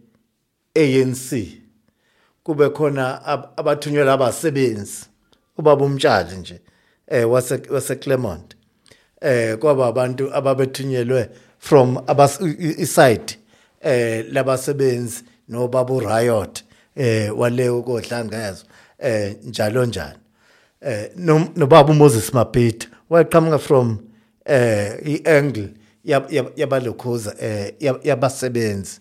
ANC 0.75 1.49
kube 2.49 2.69
khona 2.71 3.25
ab- 3.27 3.49
abathunyelwa 3.57 4.13
abasebenzi. 4.15 5.05
Ubaba 5.59 5.85
umtshali 5.85 6.37
nje 6.37 6.61
eh 7.09 7.31
wase 7.31 7.61
wase 7.71 7.97
Claremont 7.97 8.57
eh 9.21 9.59
kwaba 9.59 9.87
abantu 9.87 10.35
ababethunyelwe 10.35 11.29
from 11.59 11.99
abas 12.07 12.41
iside 12.79 13.37
eh 13.81 14.25
labasebenzi 14.33 15.23
nobaba 15.49 16.21
riot 16.21 16.65
eh 16.97 17.39
wale 17.39 17.69
ukodlangezo 17.71 18.65
eh 18.99 19.37
njalo 19.45 19.87
njalo. 19.87 20.19
Eh 20.81 21.11
no- 21.17 21.49
nobaba 21.57 21.93
uMoses 21.93 22.33
Mapete 22.35 22.89
waqhamuka 23.11 23.59
from 23.59 23.99
eh 24.45 24.97
iangle 25.05 25.69
yab- 26.07 26.29
yab- 26.31 26.53
yabalokhuza 26.57 27.35
eh 27.41 27.75
yab- 27.81 28.01
yabasebenzi. 28.07 29.01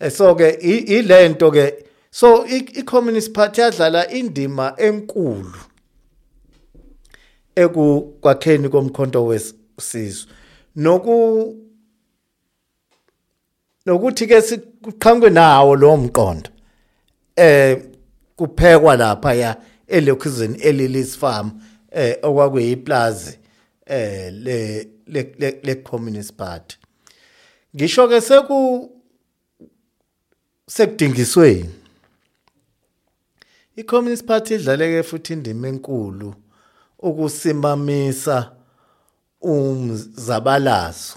Eh, 0.00 0.10
so 0.10 0.34
ke 0.34 0.50
ilento 0.50 1.50
ke 1.50 1.74
so 2.18 2.46
i-communist 2.46 3.32
party 3.32 3.60
yadlala 3.60 4.10
indima 4.10 4.66
enkulu 4.86 5.58
ekukwakheni 7.62 8.68
komkhonto 8.68 9.20
wesizwe 9.26 10.32
noku 10.76 11.16
nokuthi 13.86 14.26
ke 14.26 14.42
siqhamuke 14.42 15.30
nawo 15.30 15.76
lo 15.76 15.96
mqondo 15.96 16.50
eh 17.36 17.82
kuphekwa 18.36 18.96
lapha 18.96 19.34
ya 19.34 19.56
elokhuzeni 19.86 20.58
elilis 20.58 21.18
farm 21.18 21.50
eh 21.90 22.16
okwakuyiplaza 22.22 23.32
eh 23.86 24.32
le 24.32 24.88
le- 25.06 25.60
le 25.62 25.74
communist 25.74 26.32
party. 26.36 26.76
Ngisho 27.76 28.08
ke 28.08 28.20
seku 28.20 28.90
sekudingisweni 30.68 31.70
i-communist 33.76 34.24
party 34.26 34.54
idlaleke 34.54 35.02
futhi 35.02 35.32
indima 35.32 35.68
enkulu 35.68 36.34
ukusimamisa 36.98 38.52
umzabalazo 39.40 41.14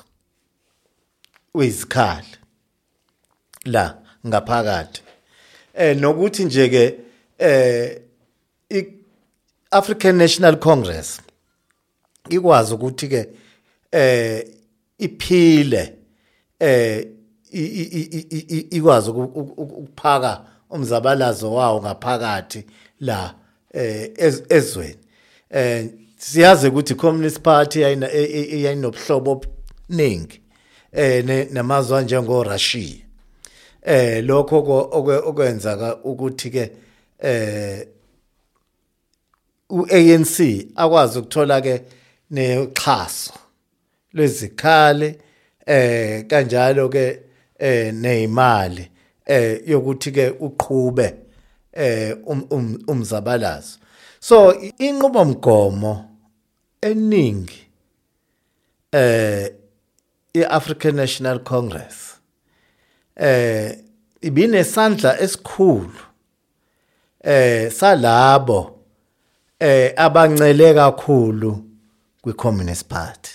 wezikhali 1.53 2.27
la 3.65 3.97
ngaphakathi. 4.27 5.01
Eh 5.73 5.97
nokuthi 5.97 6.45
nje 6.45 6.69
ke 6.69 6.99
eh 7.37 8.01
African 9.71 10.15
National 10.15 10.57
Congress 10.59 11.21
ikwazi 12.29 12.73
ukuthi 12.73 13.07
ke 13.07 13.29
eh 13.91 14.47
iphile 14.97 15.93
eh 16.59 17.07
ikwazi 18.69 19.09
uku- 19.09 19.21
uku- 19.23 19.61
uku- 19.61 19.75
ukuphaka 19.75 20.45
umzabalazo 20.69 21.53
wawo 21.53 21.81
ngaphakathi 21.81 22.65
la 22.99 23.35
eh 23.73 24.11
ez- 24.17 24.43
ezweni. 24.49 24.95
Eh 25.49 25.85
siyazi 26.17 26.67
ukuthi 26.67 26.95
communist 26.95 27.39
party 27.41 27.81
yayina 27.81 28.11
e- 28.11 28.23
e- 28.23 28.61
yayinobuhlobo 28.61 29.31
obuningi 29.31 30.41
eh 30.91 31.47
namazwe 31.51 32.01
njengo 32.03 32.43
Russia 32.43 32.95
eh 33.83 34.23
lokho 34.25 34.57
okwenza 35.29 35.95
ukuthi 36.03 36.49
ke 36.49 36.71
eh 37.19 37.87
uANC 39.69 40.67
akwazi 40.75 41.19
ukuthola 41.19 41.61
ke 41.61 41.81
nexhaso 42.31 43.33
lwezikhali 44.13 45.15
eh 45.65 46.25
kanjalo 46.27 46.89
ke 46.89 47.19
eh 47.59 47.93
nezimali 47.93 48.89
eh 49.29 49.61
yokuthi 49.69 50.11
ke 50.11 50.25
uqhube 50.39 51.07
eh 51.73 52.17
um- 52.25 52.47
um- 52.49 52.79
umzabalazo. 52.87 53.77
So 54.19 54.53
inqubo 54.87 55.25
mgomo 55.25 55.93
eningi 56.81 57.61
eh 58.91 59.51
iAfrican 60.33 60.95
National 60.95 61.39
Congress 61.43 62.15
eh 63.15 63.77
ibinesandla 64.21 65.19
esikhulu 65.21 65.99
eh 67.23 67.71
salabo 67.71 68.79
eh 69.59 69.93
abancele 69.97 70.73
kakhulu 70.73 71.63
kwiCommunist 72.21 72.85
Party. 72.87 73.31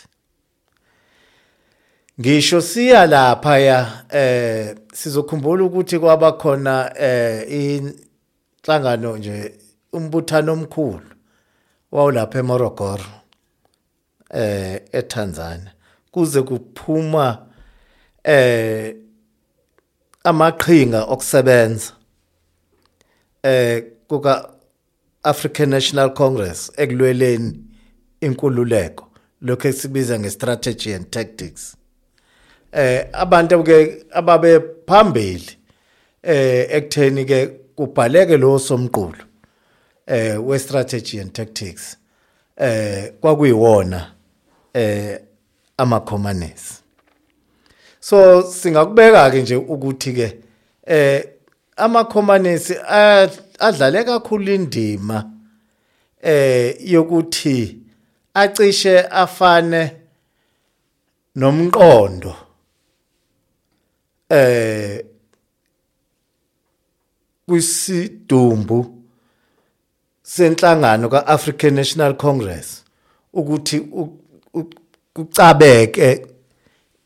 Ngisho 2.20 2.60
siya 2.60 3.06
lapha 3.06 3.58
ya 3.58 4.04
eh 4.10 4.76
sizokhumbula 4.92 5.64
ukuthi 5.64 5.98
kwaba 5.98 6.32
khona 6.32 6.92
eh 6.98 7.50
inhlangano 7.50 9.16
nje 9.16 9.54
umbuthano 9.92 10.52
omkhulu 10.52 11.10
wawulapha 11.92 12.38
eMorogoro 12.38 13.04
eh 14.30 14.82
eTanzania. 14.92 15.72
Kuze 16.10 16.42
kuphuma 16.42 17.46
eh 18.24 18.96
amaqhinga 20.24 21.04
okusebenza 21.04 21.92
eh 23.42 23.84
kuka 24.08 24.50
African 25.22 25.68
National 25.68 26.14
Congress 26.14 26.72
ekulweleni 26.76 27.60
inkululeko. 28.20 29.10
Lokho 29.40 29.68
esibiza 29.68 30.18
ngestrategy 30.18 30.94
and 30.94 31.10
tactics. 31.10 31.76
Eh 32.74 33.06
abantu 33.12 33.62
ke 33.64 34.04
ababe 34.12 34.60
phambili 34.86 35.50
eh 36.22 36.66
ekutheni 36.70 37.24
ke 37.24 37.46
kubhaleke 37.76 38.36
lo 38.36 38.58
somqulu 38.58 39.24
eh 40.06 40.46
we 40.46 40.58
strategy 40.58 41.20
and 41.20 41.32
tactics 41.32 41.96
eh 42.56 43.12
kwakuyiwona 43.20 44.12
eh 44.74 45.18
amakhomanisi 45.76 46.74
so 48.00 48.42
singakubeka 48.42 49.30
ke 49.30 49.42
nje 49.42 49.56
ukuthi 49.56 50.12
ke 50.12 50.38
eh 50.86 51.24
amakhomanisi 51.76 52.74
a- 52.88 53.28
adlale 53.58 54.04
kakhulu 54.04 54.52
indima 54.54 55.30
eh 56.22 56.76
yokuthi 56.80 57.78
acishe 58.34 59.00
afane 59.00 59.90
nomqondo. 61.36 62.36
Eh 64.28 65.04
kwisidumbu 67.46 69.02
senhlangano 70.22 71.08
kaAfrican 71.08 71.74
National 71.74 72.14
Congress 72.16 72.84
ukuthi 73.32 73.78
u- 73.78 74.18
u- 74.54 74.70
kucabeke 75.14 76.26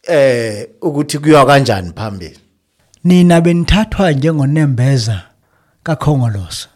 eh 0.02 0.68
ukuthi 0.82 1.18
kuyiwa 1.18 1.46
kanjani 1.46 1.92
phambili. 1.96 2.38
Nina 3.04 3.40
benithathwa 3.40 4.12
njengonembeza 4.12 5.22
kakhongolosa 5.82 6.68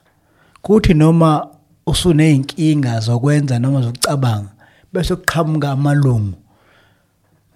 kuthi 0.63 0.95
noma 0.95 1.49
usuneyinkinga 1.87 3.01
zokwenza 3.01 3.59
noma 3.59 3.83
zokucabanga 3.83 4.49
bese 4.93 5.17
kuqhamuka 5.17 5.71
amalungu 5.71 6.39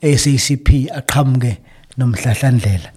eSACP 0.01 0.68
aqhamuke 0.95 1.59
nomhlahlandlela. 1.97 2.92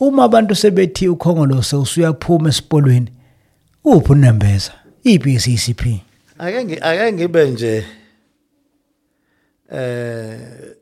Uma 0.00 0.24
abantu 0.24 0.54
sebethi 0.54 1.08
ukhongolose 1.08 1.76
usuyaphuma 1.76 2.48
esipolweni 2.48 3.12
uphi 3.84 4.12
unembeza? 4.12 4.72
Iphi 5.04 5.34
iCCP 5.34 6.10
ake 6.38 6.78
ake 6.80 7.12
ngibe 7.12 7.50
nje 7.50 7.84
eh 9.72 10.76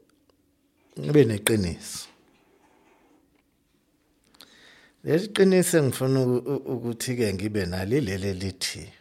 ngibe 1.01 1.25
neqiniso. 1.25 2.09
Lesiqiniso 5.05 5.79
engifuna 5.79 6.21
ukuthi 6.75 7.17
ke 7.17 7.35
ngibe 7.35 7.67
nalo 7.67 8.01
leli 8.01 8.33
lithi 8.35 8.93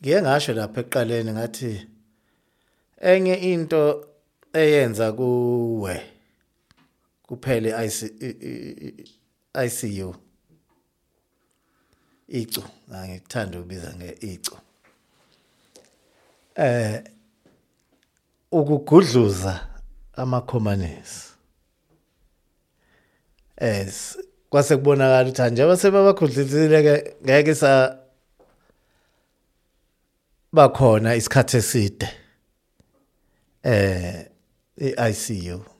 ngiye 0.00 0.22
ngasho 0.22 0.52
lapha 0.52 0.80
ekuqaleni 0.80 1.32
ngathi 1.32 1.86
enye 3.00 3.34
into 3.34 4.06
eyenza 4.52 5.12
kuwe 5.12 6.13
kuphele 7.26 7.90
ICU 9.66 10.14
icu 12.28 12.62
ngikuthanda 12.90 13.58
ukubiza 13.58 13.94
ngeicu 13.94 14.56
eh 16.54 17.04
ukugudluza 18.52 19.66
amakhomanisi. 20.12 21.34
Es 23.56 24.18
kwase 24.50 24.76
kubonakala 24.76 25.28
ukuthi 25.28 25.50
njengoba 25.50 25.76
sebabagudluzile 25.76 26.82
ke 26.82 27.14
ngeke 27.24 27.54
sa 27.54 27.98
bakhona 30.52 31.14
isikhathi 31.14 31.56
eside. 31.56 32.08
Eh 33.62 34.26
iICU 34.78 35.73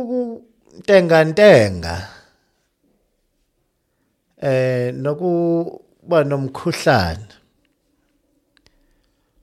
ukutenga 0.00 1.24
ntenga 1.24 2.08
eh 4.42 4.94
nokuba 4.94 6.24
nomkhuhlane 6.24 7.26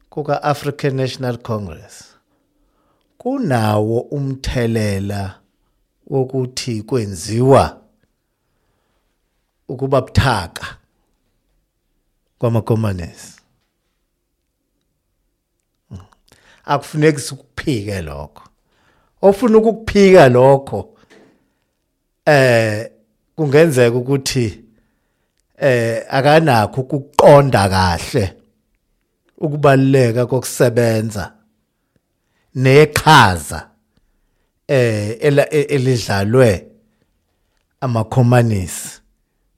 kuka 0.10 0.44
African 0.44 0.96
National 0.96 1.38
Congress 1.38 2.16
kunawo 3.18 4.00
umthelela 4.00 5.40
wokuthi 6.08 6.84
kwenziwa 6.84 7.82
ukuba 9.68 10.02
buthaka 10.02 10.78
kwamakomanisi 12.40 13.42
akufuneki 16.66 17.20
sikuphike 17.20 18.02
lokho. 18.02 18.51
Ofuna 19.22 19.58
ukukuphika 19.58 20.30
lokho 20.30 20.98
eh 22.26 22.92
kungenzeka 23.36 23.98
ukuthi 23.98 24.64
eh 25.58 26.06
akanakho 26.10 26.82
ukuqonda 26.82 27.70
kahle 27.70 28.34
ukubaluleka 29.38 30.26
kokusebenza 30.26 31.34
neqhaza 32.56 33.70
eh 34.68 35.18
e- 35.20 35.68
elidlalwe 35.76 36.68
amakhomanisi 37.82 39.02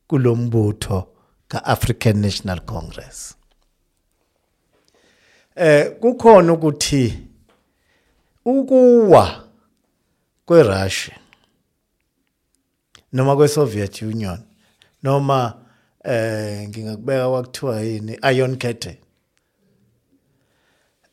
kulombutho 0.08 1.08
kaAfrican 1.48 2.18
National 2.18 2.60
Congress. 2.66 3.36
Eh 5.56 5.92
kukhona 6.00 6.54
ukuthi 6.54 7.28
ukuwa 8.46 9.43
kweRussia 10.46 11.16
noma 13.14 13.36
kweSoviet 13.36 14.02
Union 14.02 14.40
noma 15.04 15.54
eh 16.04 16.70
ngingakubeka 16.70 17.30
kwakuthiwa 17.30 17.82
yini 17.82 18.20
Iron 18.24 18.58
Curtain 18.58 18.98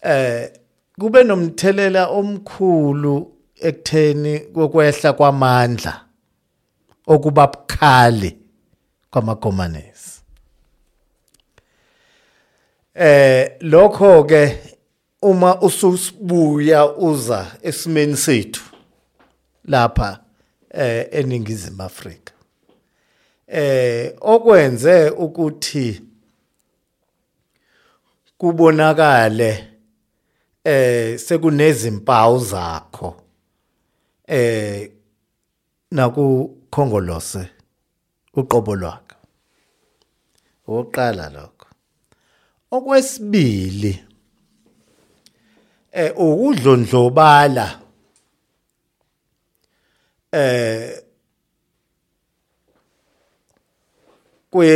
eh 0.03 0.53
kube 0.99 1.24
nomthelela 1.24 2.07
omkhulu 2.09 3.37
ekutheni 3.61 4.41
kokwehla 4.41 5.12
kwamandla 5.12 6.05
okuba 7.07 7.47
bukhali 7.47 8.39
kwamakomanisi 9.11 10.20
eh 12.95 13.57
lokho 13.61 14.24
ke 14.24 14.59
uma 15.22 15.61
ususibuya 15.61 16.97
uza 16.97 17.47
esimeni 17.62 18.16
sethu 18.16 18.70
lapha 19.71 20.21
eh 20.71 21.09
eningizimu 21.11 21.83
Afrika. 21.83 22.33
Eh 23.47 24.14
okwenze 24.21 25.11
ukuthi 25.11 26.03
kubonakale 28.39 29.68
eh 30.64 31.18
sekunezimpawu 31.18 32.39
zakho 32.39 33.23
eh 34.27 34.91
naku 35.91 36.57
khongolose 36.71 37.49
uqobo 38.35 38.77
lwakhe 38.77 39.16
oqala 40.66 41.29
lokho. 41.31 41.66
Okwesibili 42.71 44.05
eh 45.93 46.12
ukudlondlobala 46.16 47.81
eh 50.33 51.03
kwe 54.51 54.70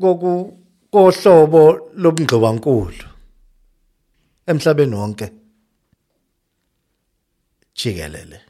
koku 0.00 0.32
kohlobo 0.92 1.90
lobungqwankulu 1.94 3.06
emhlabeni 4.46 4.94
wonke. 4.94 5.32
Jikelele. 7.74 8.40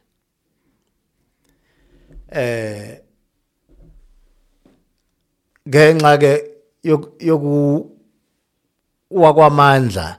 Eh 2.33 3.01
ngenxa 5.69 6.19
ke 6.19 6.33
yoku 7.21 7.55
wakwamandla 9.11 10.19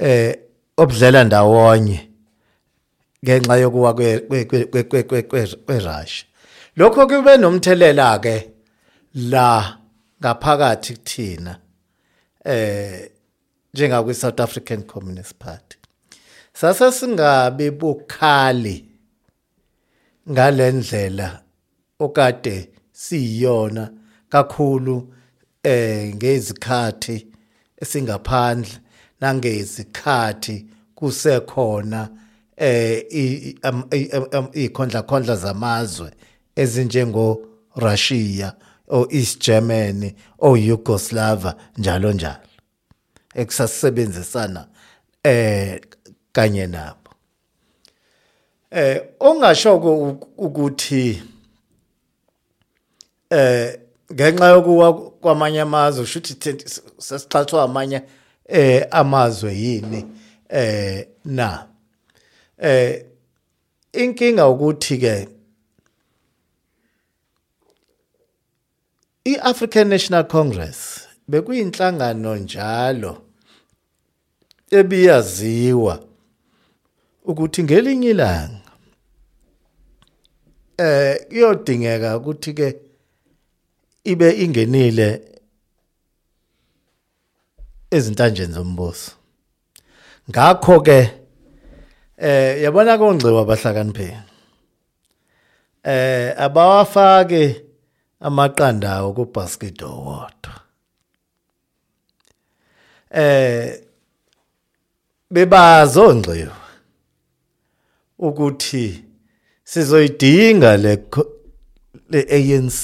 eh 0.00 0.38
obudlela 0.76 1.24
ndawonye 1.24 2.13
ngenxa 3.24 3.56
yokuwa 3.56 3.94
kwe 3.94 4.18
kwe- 4.18 4.44
kwe- 4.44 4.64
kwe- 4.64 4.82
kwe- 4.82 5.02
kwe- 5.02 5.22
kwe- 5.22 5.56
kweRussia 5.66 6.24
lokho 6.76 7.06
kube 7.06 7.36
nomthelela 7.36 8.18
ke 8.18 8.50
la 9.14 9.78
ngaphakathi 10.20 10.92
kuthina 10.96 11.52
eh 12.44 13.10
njengakwi 13.74 14.14
South 14.14 14.40
African 14.40 14.82
Communist 14.82 15.34
Party. 15.38 15.76
Sase 16.52 16.92
singabe 16.92 17.70
bukhali 17.70 18.84
ngalendlela 20.30 21.42
okade 21.98 22.68
siyona 22.92 23.90
kakhulu 24.28 25.14
eh 25.62 26.14
ngezikhathi 26.14 27.26
esingaphandle 27.82 28.78
nangezikhathi 29.20 30.66
kusekhona 30.94 32.08
eh 32.56 33.04
i- 33.10 33.58
am- 33.62 33.88
i- 33.92 34.10
am- 34.32 34.50
ikhondla 34.52 35.02
khondla 35.02 35.36
zamazwe 35.36 36.10
ezinjengo 36.56 37.40
Russia 37.76 38.54
o 38.88 39.06
East 39.10 39.40
Germany 39.46 40.14
o 40.38 40.56
Yugoslavia 40.56 41.54
njalo 41.78 42.12
njalo. 42.12 42.38
Ekusasebenzisana 43.34 44.68
eh 45.24 45.80
kanye 46.32 46.66
nabo. 46.66 47.10
Eh 48.70 49.02
ongashoko 49.20 49.88
uk- 50.10 50.26
ukuthi 50.36 51.22
eh 53.30 53.78
ngenxa 54.12 54.46
yokuwa 54.48 55.10
kwamanye 55.10 55.60
amazwe 55.60 56.06
thina 56.06 56.58
sesixhathwa 56.98 57.62
amanye 57.62 58.02
eh 58.48 58.86
amazwe 58.90 59.54
yini 59.54 60.06
eh 60.48 61.06
na? 61.24 61.66
Eh 62.64 63.04
inkinga 63.92 64.48
ukuthi 64.48 64.98
ke 64.98 65.28
iAfrican 69.24 69.88
National 69.88 70.24
Congress 70.24 71.08
bekuyinhlangano 71.28 72.36
njalo 72.36 73.12
ebiyaziwa 74.70 75.94
ukuthi 77.24 77.62
ngelinye 77.64 78.10
ilanga 78.10 78.70
eh 80.78 81.16
kuyodingeka 81.28 82.16
ukuthi 82.16 82.52
ke 82.58 82.68
ibe 84.04 84.28
ingenile 84.44 85.08
ezintanjeni 87.90 88.52
zombuso. 88.52 89.12
Ngakho 90.30 90.80
ke 90.80 91.23
Eh 92.24 92.62
yabona 92.62 92.98
kongciwa 92.98 93.40
abahlakaniphile. 93.42 94.22
Eh 95.84 96.34
abawafake 96.40 97.64
amaqandawo 98.20 99.12
ku 99.12 99.24
basket 99.24 99.82
owodwa. 99.82 100.54
Eh 103.10 103.80
bebazo 105.30 106.14
ngciwa 106.14 106.56
ukuthi 108.18 109.04
sizoyidinga 109.64 110.76
le 110.76 110.94
le 112.10 112.20
ANC 112.36 112.80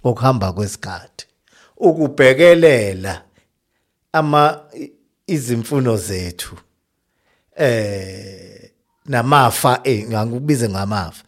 ngokuhamba 0.00 0.52
kwesikhathi 0.52 1.26
ukubhekelela 1.76 3.24
ama 4.12 4.42
izimfuno 5.26 5.96
zethu 5.96 6.56
eh 7.56 8.70
namafa 9.06 9.80
eh 9.84 10.08
ngikubize 10.08 10.68
ngamafa. 10.68 11.24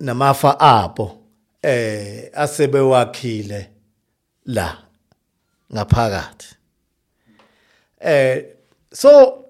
Namafa 0.00 0.60
abo 0.60 1.18
eh 1.62 2.30
asebewakhile 2.34 3.70
la 4.46 4.78
ngaphakathi. 5.72 6.46
Eh 8.00 8.44
so 8.92 9.44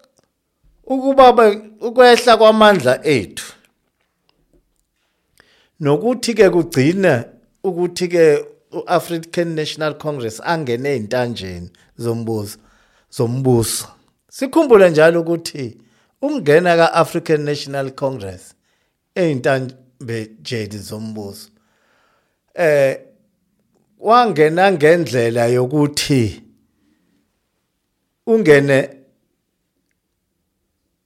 ukuba 0.87 1.33
ba- 1.33 1.61
ukwehla 1.81 2.37
kwamandla 2.37 3.05
ethu 3.07 3.53
nokuthi 5.81 6.35
ke 6.35 6.51
kugcina 6.51 7.25
ukuthi 7.65 8.09
ke 8.09 8.45
uAfrican 8.73 9.55
National 9.55 9.95
Congress 9.99 10.41
angene 10.45 10.89
ezintanjeni 10.89 11.71
zombuso 11.99 12.59
zombuso. 13.11 13.89
Sikhumbule 14.37 14.91
njalo 14.91 15.21
ukuthi 15.21 15.79
ukungena 16.23 16.77
kaAfrican 16.77 17.41
National 17.41 17.91
Congress 17.91 18.55
ezintanjeni 19.15 20.79
zombuso 20.79 21.49
eh 22.55 23.01
wangena 23.99 24.73
ngendlela 24.73 25.47
yokuthi 25.47 26.43
ungene 28.27 28.79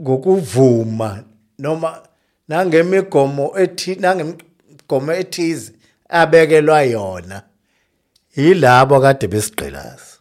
ngokuvuma 0.02 1.24
noma 1.58 2.02
nangemigomo 2.48 3.58
ethi 3.58 3.94
nangemigomo 3.94 5.12
ethize 5.12 5.72
abekelwa 6.08 6.82
yona 6.82 7.42
yilabo 8.36 9.00
kade 9.00 9.26
besigqilaza 9.26 10.16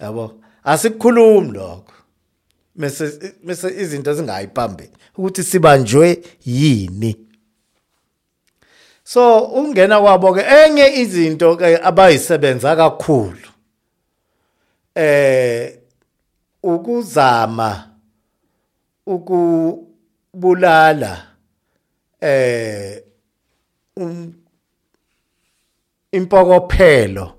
yabo? 0.00 0.41
Asikukhulumi 0.64 1.52
lokho. 1.52 1.92
Mase 2.76 3.34
mase 3.44 3.68
izinto 3.80 4.14
zingayiphambi 4.14 4.90
ukuthi 5.16 5.42
sibanjwe 5.42 6.22
yini. 6.44 7.16
So 9.04 9.40
ungena 9.40 10.00
kwabo 10.00 10.34
ke 10.34 10.40
enye 10.40 10.86
izinto 11.00 11.56
ke 11.56 11.76
abayisebenza 11.82 12.76
kakhulu 12.76 13.48
eh 14.94 15.78
ukuzama 16.62 17.90
ukubulala 19.06 20.06
eh 22.20 23.02
um 23.96 24.32
impokophelo 26.12 27.32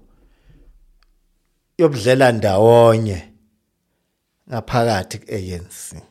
yobudlela 1.77 2.31
ndawonye 2.31 3.29
ngaphakathi 4.49 5.17
kuANC 5.17 6.03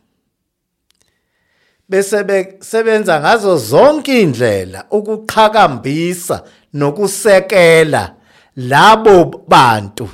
bese 1.89 2.25
besebenza 2.25 3.21
ngazo 3.21 3.57
zonke 3.57 4.23
indlela 4.23 4.87
ukuqhakambisa 4.91 6.45
nokusekela 6.73 8.15
labo 8.57 9.45
bantu 9.49 10.09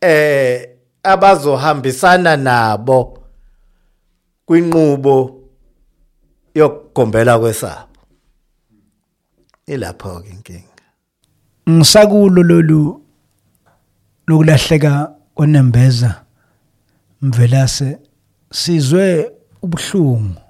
eh 0.00 0.76
abazohambisana 1.02 2.36
nabo 2.36 3.18
kwinqubo 4.46 5.40
yokugombela 6.54 7.38
kwesabo. 7.38 8.00
Ilapho 9.66 10.20
ke 10.20 10.28
inkinga. 10.30 10.84
Ngisakulo 11.70 12.42
lolu 12.42 13.05
lokulahleka 14.26 15.12
kwenembeza 15.34 16.22
mvelase 17.22 17.98
sizwe 18.52 19.32
ubuhlungu. 19.62 20.40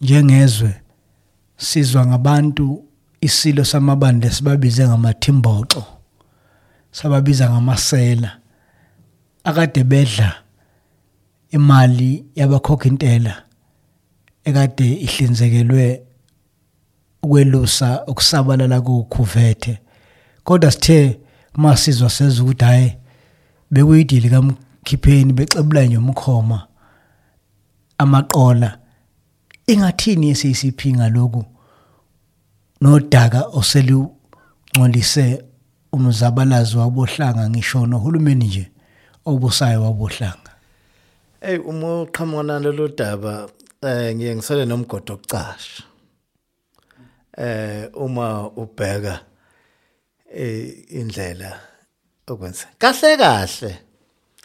Njengezwe 0.00 0.80
sizwa 1.56 2.06
ngabantu 2.06 2.84
isilo 3.20 3.64
samabande 3.64 4.30
sibabize 4.30 4.88
ngamathimboxo 4.88 5.84
sababiza 6.92 7.50
ngamasela. 7.50 8.36
Akade 9.44 9.84
bedla 9.84 10.34
imali 11.50 12.24
yabakhokha 12.34 12.88
intela 12.88 13.42
ekade 14.44 14.92
ihlinzekelwe 14.92 16.02
ukwelusa 17.22 18.06
ukusabalala 18.06 18.80
kokhuvethe 18.80 19.78
kodwa 20.44 20.70
sithe 20.70 21.20
masizwa 21.60 22.10
seza 22.10 22.42
ukuthi 22.42 22.64
hayi 22.64 22.96
bekuyidili 23.70 24.30
kamkhipheni 24.30 25.32
becebula 25.32 25.84
nje 25.84 25.98
umkhoma 25.98 26.66
amaqola. 27.98 28.78
Ingathini 29.66 30.34
SACP 30.34 30.86
ngaloku 30.86 31.44
nodaka 32.80 33.40
oselungcolise 33.58 35.44
umzabalazo 35.92 36.78
wabohlanga 36.78 37.50
ngisho 37.50 37.86
nohulumeni 37.86 38.46
nje 38.46 38.72
obusayo 39.24 39.82
wabohlanga. 39.82 40.52
Ey 41.40 41.58
uma 41.58 42.02
uqhamuka 42.02 42.42
nalolu 42.42 42.88
daba 42.88 43.48
eh 43.82 44.16
ngiye 44.16 44.36
ngisele 44.36 44.64
nomgodo 44.64 45.14
okucasha. 45.14 45.82
Eh 47.38 47.88
uma 47.94 48.50
ubheka 48.56 49.20
indlela 50.34 51.60
okwenza. 52.26 52.66
Kahle 52.78 53.16
kahle 53.16 53.78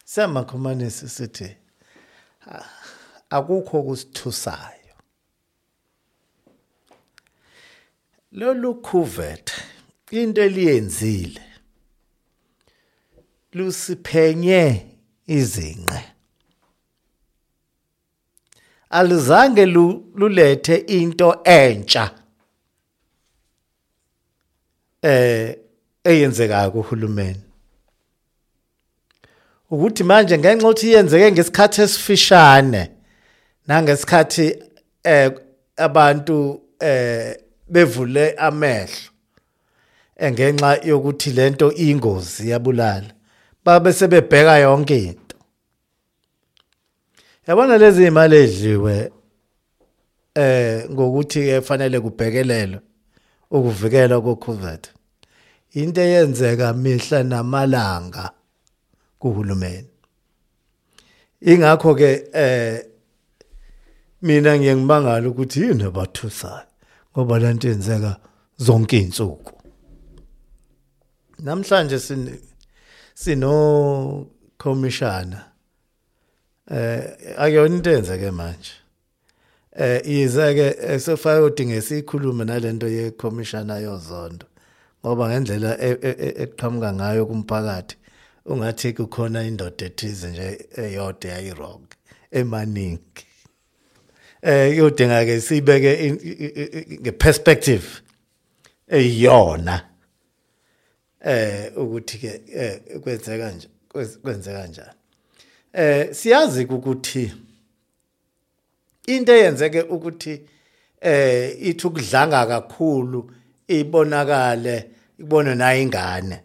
siyamakhomanisi 0.05 1.09
sithi 1.09 1.57
ah, 2.47 2.65
akukho 3.29 3.83
kusithusayo. 3.83 4.95
Lolu 8.31 8.75
kuvet 8.81 9.51
into 10.11 10.41
eliyenzile 10.41 11.41
lusiphenye 13.53 14.87
izinqe 15.27 16.03
alizange 18.89 19.65
lu- 19.65 20.11
lulethe 20.15 20.75
into 20.75 21.41
entsha 21.43 22.19
eh 25.01 25.57
eyenzekayo 26.05 26.71
kuhulumeni. 26.71 27.41
Ukuthi 29.71 30.03
manje 30.03 30.37
ngenxa 30.37 30.67
ukuthi 30.67 30.93
yenzeke 30.93 31.31
ngesikhathi 31.31 31.81
esifishane 31.81 32.91
nangesikhathi 33.67 34.59
eh 35.03 35.31
abantu 35.77 36.61
eh 36.79 37.35
bevule 37.67 38.31
amehlo 38.31 39.09
engenxa 40.15 40.79
yokuthi 40.83 41.29
lento 41.31 41.71
ingozi 41.73 42.49
yabulala 42.49 43.11
babe 43.65 43.93
sebebheka 43.93 44.57
yonke 44.57 44.97
into. 44.97 45.35
Yabona 47.47 47.77
lezi 47.77 48.05
imali 48.05 48.35
edliwe 48.35 49.11
eh 50.35 50.89
ngokuthi 50.89 51.39
efanele 51.49 51.99
kubhekelelwe 51.99 52.79
ukuvikela 53.51 54.21
koCovid 54.21 54.87
into 55.75 56.01
eyenzeka 56.01 56.73
mihla 56.73 57.23
namalanga 57.23 58.31
kuhulumeni. 59.19 59.87
Ingakho 61.41 61.95
ke 61.95 62.29
eh 62.33 62.85
mina 64.21 64.57
ngiye 64.57 64.75
ngibangala 64.75 65.29
ukuthi 65.29 65.61
yini 65.61 65.83
abathusayo 65.83 66.65
ngoba 67.11 67.39
lento 67.39 67.67
yenzeka 67.67 68.19
zonke 68.57 68.97
izinsuku 68.97 69.51
namhlanje 71.39 71.99
sin 71.99 72.39
sino 73.13 74.27
commissioner 74.57 75.45
eh 76.71 77.35
akuyona 77.37 77.75
into 77.75 77.89
eyenzeke 77.89 78.31
manje. 78.31 78.71
Eh 79.77 80.01
ize 80.07 80.53
ke 80.55 80.99
sefaya 80.99 81.41
udinga 81.43 81.81
sikhulume 81.81 82.45
nalento 82.45 82.87
ye 82.87 83.11
commissioner 83.11 83.81
yozondo. 83.81 84.45
Ngoba 85.05 85.29
ngendlela 85.29 85.77
e- 85.77 85.99
e- 86.01 86.17
e- 86.27 86.35
eqhamuka 86.43 86.93
ngayo 86.93 87.25
kumphakathi 87.25 87.95
ungathi 88.45 88.93
kukhona 88.93 89.43
indoda 89.43 89.85
ethize 89.85 90.27
nje 90.29 90.67
eyodwa 90.77 91.31
yayirong 91.31 91.85
emaningi. 92.31 93.25
Eh 94.41 94.77
yodinga 94.77 95.25
ke 95.25 95.41
sibeke 95.41 95.91
ngeperspective 97.01 97.85
eyiyona. 98.89 99.81
Eh 101.21 101.71
ukuthi 101.77 102.17
ke 102.17 102.41
eh, 102.53 102.99
kwenzeka 103.01 103.51
nje 103.51 103.67
kwenzeka 104.21 104.59
kanjani 104.61 104.97
eh 105.73 106.13
siyazi 106.13 106.65
ukuthi 106.65 107.31
into 109.07 109.33
eyenzeke 109.33 109.81
ukuthi 109.81 110.41
eh 111.01 111.57
ithi 111.61 111.87
ukudlanga 111.87 112.45
kakhulu 112.45 113.31
ibonakale 113.67 114.94
ibone 115.19 115.55
nayo 115.55 115.81
ingane 115.81 116.43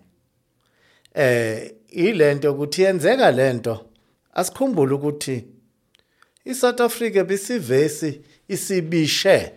eh 1.14 1.74
ilento 1.88 2.52
ukuthi 2.52 2.82
yenzeka 2.82 3.30
lento. 3.30 3.86
Asikhumbule 4.32 4.94
ukuthi 4.94 5.44
iSouth 6.44 6.80
Africa 6.80 7.24
bisivesi 7.24 8.20
isibishe. 8.48 9.52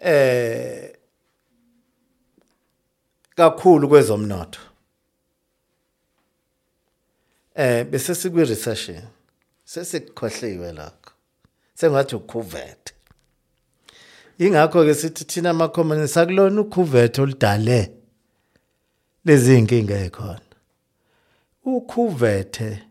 Eh 0.00 0.92
kakhulu 3.36 3.88
kwezomnotho. 3.88 4.60
Eh 7.54 7.84
bese 7.84 8.14
sikwi 8.14 8.44
recession 8.44 9.02
sesikhohliwe 9.64 10.72
lakho 10.72 11.12
sengathi 11.74 12.16
ukhuvethe 12.16 12.92
ingakho 14.38 14.84
ke 14.84 14.94
sithi 14.94 15.24
thina 15.24 15.50
amakhomani 15.50 16.08
sakulona 16.08 16.60
ukhuvethe 16.60 17.22
oludale 17.22 17.80
lezi 19.24 19.58
inkinga 19.58 19.96
ekhona 20.06 20.40
ukhuvethe 21.64 22.82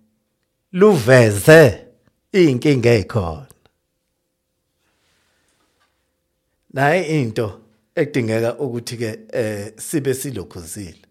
luveze 0.73 1.61
inkinga 2.31 2.91
ekhona 3.01 3.47
naye 6.73 7.21
into 7.21 7.61
edingeka 7.95 8.57
ukuthi 8.59 8.97
ke 8.97 9.09
eh 9.33 9.71
sibe 9.77 10.13
silokhuzile 10.13 11.01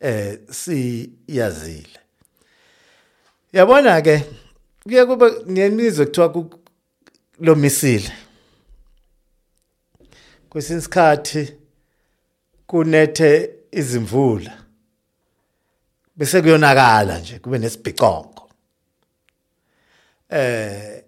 eh 0.00 0.38
siyazile. 0.50 1.98
Yabona 3.52 4.02
ke 4.02 4.24
kuye 4.82 5.06
kube 5.06 5.26
nemizwe 5.46 6.06
kuthiwa 6.06 6.28
ku- 6.32 6.58
lo 7.40 7.54
misile 7.54 8.12
kwesinye 10.50 10.78
isikhathi 10.78 11.54
kunethe 12.66 13.50
izimvula 13.72 14.52
bese 16.16 16.42
kuyonakala 16.42 17.18
nje 17.18 17.38
kube 17.38 17.58
nesibhicongo. 17.58 18.50
Eh 20.30 21.02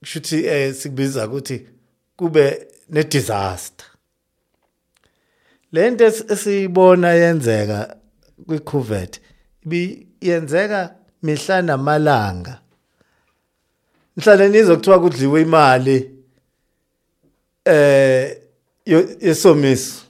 kushuthi 0.00 0.46
eh 0.46 0.74
sikubiza 0.74 1.26
ukuthi 1.28 1.66
kube 2.16 2.66
ne 2.88 3.02
disaster 3.04 3.86
lento 5.72 6.04
es- 6.06 6.32
esiyibona 6.32 7.08
yenzeka 7.12 7.96
kwiCovid 8.46 9.18
ibi 9.66 10.06
yenzeka 10.20 10.94
mihla 11.22 11.62
namalanga. 11.62 12.60
Mhlawumbe 14.16 14.48
nizokuthiwa 14.48 15.00
kudliwe 15.00 15.42
imali 15.42 16.10
eh 17.64 18.38
yesomiso 19.20 20.02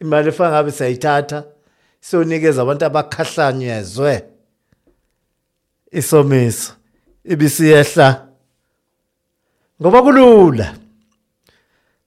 imali 0.00 0.28
efana 0.28 0.50
ngabe 0.50 0.72
sayithatha 0.72 1.44
siyonikeza 2.00 2.62
abantu 2.62 2.84
abakhahlanyezwe. 2.84 4.24
Isomiso 5.90 6.72
ibisiyehla. 7.24 8.28
Ngoba 9.80 10.02
kulula. 10.02 10.76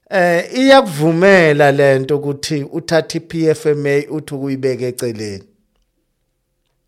Eh 0.10 0.54
iyakuvumela 0.54 1.72
lento 1.72 2.18
ukuthi 2.18 2.64
uthathe 2.64 3.18
iPFMA 3.18 3.96
uthi 4.10 4.34
ukuyibeka 4.36 4.86
eceleni. 4.86 5.48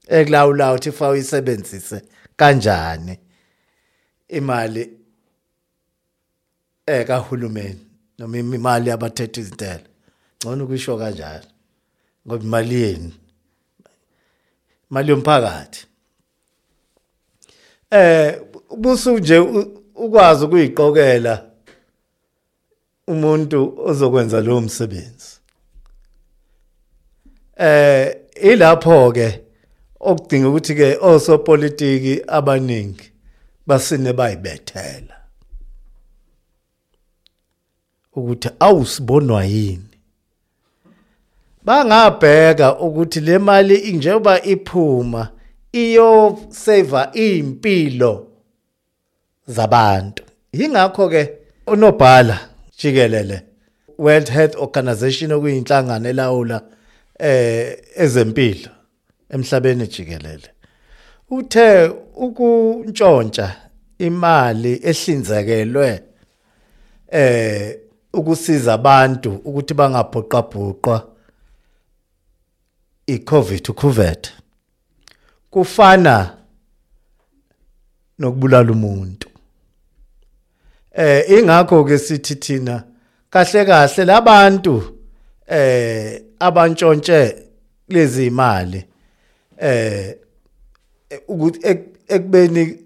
Ekulawula 0.07 0.73
uthi 0.73 0.91
fa 0.91 1.09
uyisebenzise 1.09 2.01
kanjani 2.37 3.19
imali 4.29 4.96
ekahulumeni 6.87 7.81
noma 8.17 8.37
imali 8.37 8.89
yabathethe 8.89 9.41
izintela. 9.41 9.87
Ngcono 10.37 10.63
ukuyisho 10.63 10.97
kanjalo 10.97 11.47
ngoba 12.27 12.43
imali 12.43 12.81
yeni 12.81 13.13
imali 14.91 15.11
yomphakathi. 15.11 15.85
Eh 17.91 18.41
busu 18.77 19.17
nje 19.17 19.37
ukwazi 19.95 20.45
ukuyiqokela 20.45 21.45
umuntu 23.07 23.59
ozokwenza 23.87 24.41
lo 24.41 24.61
msebenzi. 24.61 25.31
Eh 27.57 28.17
ilapho 28.41 29.11
ke 29.11 29.41
okudinga 29.99 30.49
ukuthi 30.49 30.75
ke 30.75 30.97
osopolitiki 31.01 32.21
abaningi 32.27 33.11
basine 33.67 34.13
bayibethela. 34.13 35.17
Ukuthi 38.17 38.49
awusibonwa 38.59 39.45
yini? 39.45 39.89
Bangabheka 41.63 42.79
ukuthi 42.79 43.19
le 43.19 43.37
mali 43.37 43.91
njengoba 43.91 44.43
iphuma 44.43 45.29
iyo 45.71 46.39
save 46.49 46.97
impilo 47.13 48.27
zabantu. 49.47 50.23
Ingakho 50.51 51.09
ke 51.09 51.29
unobhala 51.67 52.39
jikelele 52.77 53.41
World 53.97 54.29
Health 54.29 54.55
Organization 54.55 55.31
okuyinhlangano 55.31 56.09
elawula 56.09 56.61
eh 57.19 57.77
ezempilo 57.95 58.69
emhlabeni 59.29 59.87
jikelele. 59.87 60.49
Uthe 61.29 61.87
ukuntshontsha 62.15 63.55
imali 63.99 64.81
ehlinzekelwe 64.83 66.01
eh 67.11 67.86
ukusiza 68.19 68.73
abantu 68.73 69.29
ukuthi 69.47 69.73
bangabhoqabhoqwa 69.73 70.97
iCovid 73.07 73.69
uCovid 73.69 74.27
kufana 75.51 76.37
nokubulala 78.19 78.71
umuntu. 78.71 79.27
Eh 80.93 81.29
ingakho 81.39 81.83
ke 81.85 81.97
sithi 81.97 82.35
thina 82.35 82.83
kahle 83.29 83.65
kahle 83.65 84.05
labantu 84.05 84.97
eh 85.47 86.21
abantshontshe 86.39 87.43
lezi 87.89 88.25
imali 88.27 88.85
eh 89.57 90.17
ukuthi 91.27 91.59
ek- 91.67 91.95
ekubeni 92.07 92.79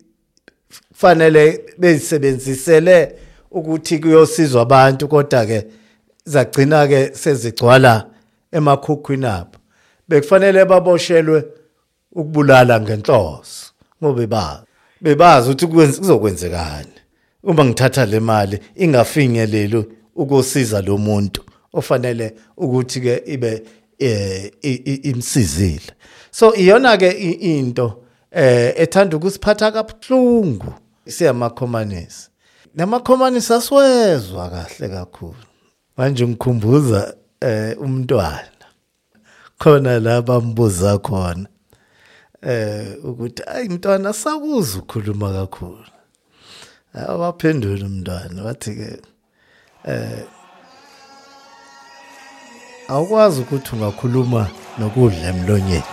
fanele 0.93 1.43
bezisebenzisele 1.77 3.15
ukuthi 3.51 3.99
kuyosizwa 3.99 4.61
abantu 4.61 5.07
kodwa 5.07 5.45
ke 5.45 5.67
zagcina 6.25 6.87
ke 6.87 7.11
sezigcwala 7.15 8.05
emakhukhwini 8.51 9.25
abo. 9.25 9.57
Bekufanele 10.09 10.65
baboshelwe 10.65 11.43
ukubulala 12.11 12.81
ngenhloso 12.81 13.71
ngoba 14.03 14.27
ba 14.27 14.63
bebazi 15.01 15.51
ukuthi 15.51 15.67
kuzokwenzekani. 15.67 16.95
Uma 17.43 17.65
ngithatha 17.65 18.05
le 18.05 18.19
mali 18.19 18.59
ingafinyeleli 18.75 19.85
ukosiza 20.15 20.81
lo 20.81 20.97
muntu 20.97 21.41
ofanele 21.73 22.35
ukuthi 22.57 23.01
ke 23.01 23.23
ibe 23.25 23.63
i- 23.99 25.01
imsizile. 25.03 25.91
So 26.31 26.55
iyona 26.55 26.97
ke 26.97 27.09
into 27.39 28.03
eh 28.31 28.73
ethanda 28.77 29.17
ukusiphatha 29.17 29.71
kabuhlungu 29.71 30.73
siyamakhomanisi 31.07 32.30
namakhomanisi 32.75 33.53
aswezwa 33.53 34.49
kahle 34.49 34.89
kakhulu. 34.89 35.43
Manje 35.97 36.27
ngikhumbuza 36.27 37.15
eh 37.41 37.81
umntwana. 37.81 38.65
Khona 39.59 39.99
la 39.99 40.21
bambuza 40.21 40.97
khona 40.97 41.47
eh 42.41 42.97
ukuthi 43.03 43.43
ayi 43.47 43.69
mntwana 43.69 44.13
sakuza 44.13 44.79
ukukhuluma 44.79 45.33
kakhulu. 45.33 45.85
Awaphendula 46.93 47.85
umntwana 47.85 48.43
wathi 48.43 48.75
ke 48.75 49.01
eh 49.85 50.25
awukwazi 52.87 53.41
ukuthi 53.41 53.75
ungakhuluma 53.75 54.47
nokudla 54.79 55.27
emlonyeni. 55.29 55.83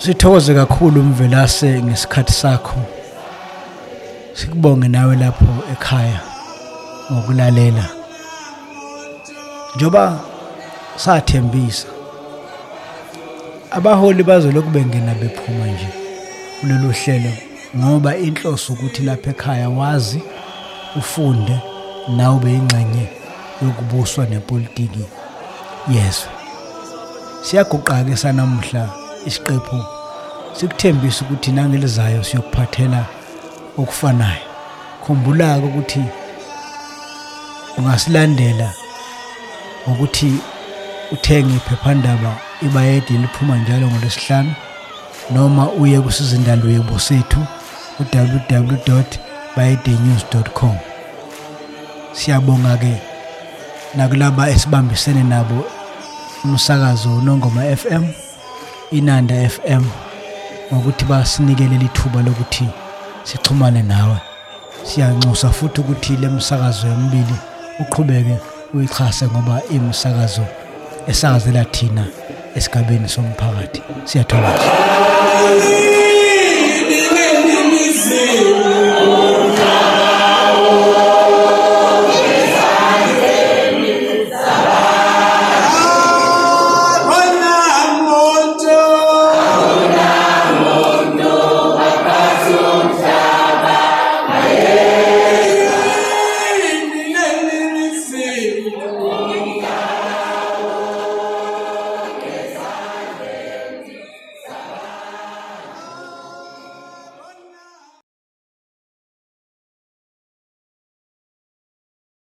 Sithokoze 0.00 0.54
kakhulu 0.54 1.00
umvelase 1.00 1.82
ngesikhathi 1.82 2.32
sakho. 2.32 2.80
Sikubonge 4.34 4.88
nawe 4.88 5.16
lapho 5.16 5.46
ekhaya 5.72 6.20
ngokulalela. 7.12 7.86
Njoba 9.76 10.20
sathembisa 10.96 11.88
abaholi 13.70 14.22
bazoloku 14.22 14.70
bengena 14.70 15.14
bephuma 15.14 15.66
nje 15.66 15.88
kulolu 16.60 16.92
hlelo 16.92 17.32
ngoba 17.76 18.16
inhloso 18.16 18.72
ukuthi 18.72 19.02
lapha 19.02 19.30
ekhaya 19.30 19.68
wazi 19.68 20.22
ufunde 20.96 21.60
nawe 22.16 22.36
ube 22.36 22.52
ingxenye 22.52 23.08
yokubuswa 23.62 24.26
nepolitiki 24.26 25.04
yezwe 25.88 26.30
siyaguqa-ke 27.42 28.16
sanamuhla 28.16 28.88
isiqephu 29.26 29.84
sikuthembisa 30.56 31.24
ukuthi 31.24 31.52
nangelizayo 31.52 32.24
siyokuphathela 32.24 33.04
okufanayo. 33.78 34.46
Khumbula-ke 35.02 35.66
ukuthi 35.66 36.04
ungasilandela 37.78 38.74
ngokuthi 39.88 40.34
uthenge 41.12 41.56
iphephandaba 41.56 42.36
ibayedi 42.62 43.18
liphuma 43.18 43.56
njalo 43.56 43.90
ngolwesihlanu 43.90 44.54
noma 45.30 45.70
uye 45.70 46.00
kusizindalo 46.00 46.70
yebo 46.70 46.98
sethu 46.98 47.46
www.bayedenews.com 48.00 50.76
siyabonga 52.12 52.76
ke 52.76 53.00
nakulaba 53.96 54.50
esibambisene 54.50 55.22
nabo 55.22 55.64
umsakazo 56.44 57.10
nongoma 57.24 57.76
FM 57.76 58.29
inanda 58.90 59.48
FM 59.48 59.84
ngokuthi 60.72 61.04
basinikele 61.04 61.78
lithuba 61.78 62.22
lokuthi 62.22 62.68
sixhumane 63.22 63.82
nawe. 63.82 64.16
Siyanxusa 64.82 65.50
futhi 65.50 65.80
ukuthi 65.80 66.16
le 66.16 66.28
msakazo 66.28 66.88
yomibili 66.88 67.34
uqhubeke 67.80 68.36
uyixhase 68.74 69.26
ngoba 69.26 69.62
imisakazo 69.70 70.44
esakazela 71.06 71.64
thina 71.64 72.04
esigabeni 72.56 73.08
somphakathi. 73.08 73.82
Siyathokoza. 74.04 75.89